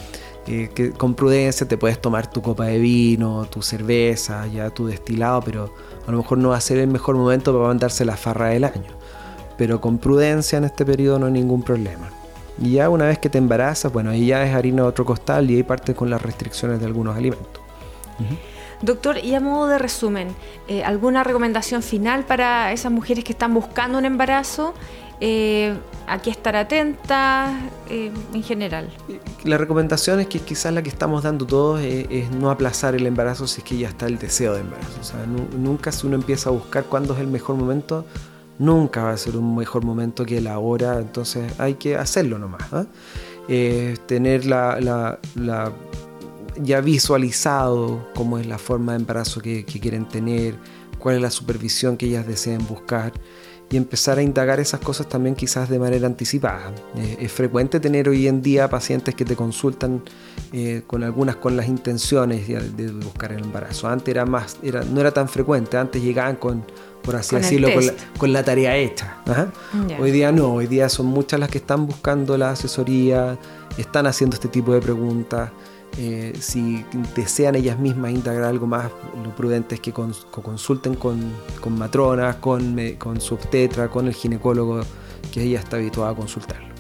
Eh, 0.48 0.70
que 0.74 0.90
con 0.90 1.14
prudencia 1.14 1.68
te 1.68 1.76
puedes 1.76 2.00
tomar 2.00 2.28
tu 2.28 2.42
copa 2.42 2.64
de 2.66 2.78
vino, 2.80 3.46
tu 3.48 3.62
cerveza, 3.62 4.44
ya 4.48 4.70
tu 4.70 4.86
destilado, 4.86 5.40
pero 5.40 5.72
a 6.06 6.10
lo 6.10 6.18
mejor 6.18 6.38
no 6.38 6.48
va 6.48 6.56
a 6.56 6.60
ser 6.60 6.78
el 6.78 6.88
mejor 6.88 7.16
momento 7.16 7.52
para 7.52 7.68
mandarse 7.68 8.04
la 8.04 8.16
farra 8.16 8.48
del 8.48 8.64
año. 8.64 8.90
Pero 9.56 9.80
con 9.80 9.98
prudencia 9.98 10.58
en 10.58 10.64
este 10.64 10.84
periodo 10.84 11.20
no 11.20 11.26
hay 11.26 11.32
ningún 11.32 11.62
problema. 11.62 12.10
Y 12.60 12.72
ya 12.72 12.90
una 12.90 13.06
vez 13.06 13.18
que 13.18 13.28
te 13.28 13.38
embarazas, 13.38 13.92
bueno, 13.92 14.10
ahí 14.10 14.26
ya 14.26 14.44
es 14.44 14.52
harina 14.52 14.82
de 14.82 14.88
otro 14.88 15.04
costal 15.04 15.48
y 15.48 15.56
ahí 15.56 15.62
partes 15.62 15.94
con 15.94 16.10
las 16.10 16.20
restricciones 16.20 16.80
de 16.80 16.86
algunos 16.86 17.16
alimentos. 17.16 17.62
Doctor, 18.82 19.18
y 19.18 19.34
a 19.34 19.40
modo 19.40 19.68
de 19.68 19.78
resumen, 19.78 20.28
eh, 20.68 20.82
¿alguna 20.84 21.24
recomendación 21.24 21.82
final 21.82 22.24
para 22.24 22.72
esas 22.72 22.90
mujeres 22.90 23.24
que 23.24 23.32
están 23.32 23.54
buscando 23.54 23.98
un 23.98 24.04
embarazo? 24.04 24.74
Eh, 25.20 25.72
aquí 26.08 26.30
estar 26.30 26.56
atenta 26.56 27.60
eh, 27.88 28.10
en 28.34 28.42
general. 28.42 28.90
La 29.44 29.56
recomendación 29.56 30.18
es 30.18 30.26
que 30.26 30.40
quizás 30.40 30.72
la 30.72 30.82
que 30.82 30.88
estamos 30.88 31.22
dando 31.22 31.46
todos 31.46 31.80
es, 31.80 32.28
no 32.32 32.50
aplazar 32.50 32.96
el 32.96 33.06
embarazo 33.06 33.46
si 33.46 33.60
es 33.60 33.64
que 33.64 33.78
ya 33.78 33.88
está 33.88 34.06
el 34.06 34.18
deseo 34.18 34.54
de 34.54 34.62
embarazo. 34.62 35.00
O 35.00 35.04
sea, 35.04 35.24
nunca 35.26 35.92
si 35.92 36.08
uno 36.08 36.16
empieza 36.16 36.50
a 36.50 36.52
buscar 36.52 36.84
cuándo 36.84 37.14
es 37.14 37.20
el 37.20 37.28
mejor 37.28 37.54
momento, 37.54 38.04
nunca 38.58 39.04
va 39.04 39.12
a 39.12 39.16
ser 39.16 39.36
un 39.36 39.54
mejor 39.54 39.84
momento 39.84 40.24
que 40.24 40.40
la 40.40 40.58
hora, 40.58 40.98
entonces 40.98 41.52
hay 41.60 41.74
que 41.74 41.96
hacerlo 41.96 42.38
nomás. 42.38 42.72
¿ah? 42.72 42.86
Eh, 43.48 43.96
tener 44.06 44.46
la, 44.46 45.18
ya 46.60 46.80
visualizado 46.80 48.08
cómo 48.14 48.38
es 48.38 48.46
la 48.46 48.58
forma 48.58 48.92
de 48.92 48.98
embarazo 48.98 49.40
que, 49.40 49.64
que 49.64 49.80
quieren 49.80 50.06
tener, 50.08 50.56
cuál 50.98 51.16
es 51.16 51.22
la 51.22 51.30
supervisión 51.30 51.96
que 51.96 52.06
ellas 52.06 52.26
deseen 52.26 52.66
buscar 52.66 53.12
y 53.72 53.78
empezar 53.78 54.18
a 54.18 54.22
indagar 54.22 54.60
esas 54.60 54.80
cosas 54.80 55.08
también 55.08 55.34
quizás 55.34 55.70
de 55.70 55.78
manera 55.78 56.06
anticipada. 56.06 56.70
Eh, 56.94 57.16
es 57.20 57.32
frecuente 57.32 57.80
tener 57.80 58.06
hoy 58.06 58.28
en 58.28 58.42
día 58.42 58.68
pacientes 58.68 59.14
que 59.14 59.24
te 59.24 59.34
consultan 59.34 60.02
eh, 60.52 60.82
con 60.86 61.02
algunas 61.02 61.36
con 61.36 61.56
las 61.56 61.66
intenciones 61.68 62.46
de, 62.46 62.92
buscar 62.92 63.32
el 63.32 63.42
embarazo. 63.42 63.88
Antes 63.88 64.08
era 64.08 64.26
más, 64.26 64.58
era, 64.62 64.82
no 64.84 65.00
era 65.00 65.10
tan 65.10 65.26
frecuente, 65.26 65.78
antes 65.78 66.02
llegaban 66.02 66.36
con, 66.36 66.66
por 67.02 67.16
así 67.16 67.34
decirlo, 67.34 67.68
con 68.18 68.34
la, 68.34 68.44
tarea 68.44 68.76
hecha. 68.76 69.16
Hoy 69.98 70.10
día 70.10 70.32
no, 70.32 70.52
hoy 70.52 70.66
día 70.66 70.90
son 70.90 71.06
muchas 71.06 71.40
las 71.40 71.48
que 71.48 71.58
están 71.58 71.86
buscando 71.86 72.36
la 72.36 72.50
asesoría, 72.50 73.38
están 73.78 74.06
haciendo 74.06 74.34
este 74.34 74.48
tipo 74.48 74.74
de 74.74 74.82
preguntas. 74.82 75.50
Eh, 75.98 76.32
si 76.40 76.84
desean 77.14 77.54
ellas 77.54 77.78
mismas 77.78 78.12
integrar 78.12 78.44
algo 78.44 78.66
más, 78.66 78.90
lo 79.22 79.34
prudente 79.36 79.74
es 79.74 79.80
que 79.80 79.92
consulten 79.92 80.94
con, 80.94 81.32
matronas, 81.76 82.36
con, 82.36 82.76
con 82.98 83.20
su 83.20 83.34
obstetra, 83.34 83.88
con 83.88 84.06
el 84.06 84.14
ginecólogo 84.14 84.80
que 85.32 85.42
ella 85.42 85.60
está 85.60 85.76
habituada 85.76 86.12
a 86.12 86.14
consultarlo. 86.14 86.72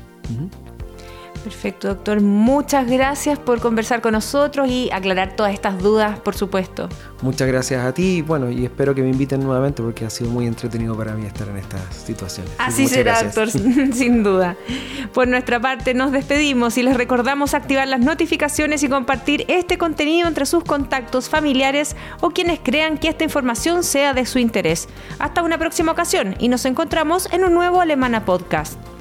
Perfecto, 1.42 1.88
doctor. 1.88 2.20
Muchas 2.20 2.88
gracias 2.88 3.38
por 3.38 3.60
conversar 3.60 4.00
con 4.00 4.12
nosotros 4.12 4.68
y 4.68 4.90
aclarar 4.92 5.34
todas 5.34 5.52
estas 5.52 5.78
dudas, 5.78 6.20
por 6.20 6.36
supuesto. 6.36 6.88
Muchas 7.20 7.48
gracias 7.48 7.84
a 7.84 7.92
ti, 7.92 8.22
bueno, 8.22 8.50
y 8.50 8.64
espero 8.64 8.94
que 8.94 9.02
me 9.02 9.10
inviten 9.10 9.42
nuevamente 9.42 9.82
porque 9.82 10.04
ha 10.04 10.10
sido 10.10 10.30
muy 10.30 10.46
entretenido 10.46 10.96
para 10.96 11.14
mí 11.14 11.26
estar 11.26 11.48
en 11.48 11.56
estas 11.56 11.82
situaciones. 11.94 12.52
Así 12.58 12.86
será, 12.86 13.22
doctor, 13.22 13.50
sin 13.92 14.22
duda. 14.22 14.56
Por 15.12 15.26
nuestra 15.26 15.60
parte, 15.60 15.94
nos 15.94 16.12
despedimos 16.12 16.78
y 16.78 16.82
les 16.82 16.96
recordamos 16.96 17.54
activar 17.54 17.88
las 17.88 18.00
notificaciones 18.00 18.82
y 18.84 18.88
compartir 18.88 19.44
este 19.48 19.78
contenido 19.78 20.28
entre 20.28 20.46
sus 20.46 20.62
contactos 20.62 21.28
familiares 21.28 21.96
o 22.20 22.30
quienes 22.30 22.60
crean 22.60 22.98
que 22.98 23.08
esta 23.08 23.24
información 23.24 23.82
sea 23.82 24.14
de 24.14 24.26
su 24.26 24.38
interés. 24.38 24.88
Hasta 25.18 25.42
una 25.42 25.58
próxima 25.58 25.90
ocasión 25.90 26.36
y 26.38 26.48
nos 26.48 26.64
encontramos 26.66 27.28
en 27.32 27.44
un 27.44 27.52
nuevo 27.52 27.80
Alemana 27.80 28.24
Podcast. 28.24 28.91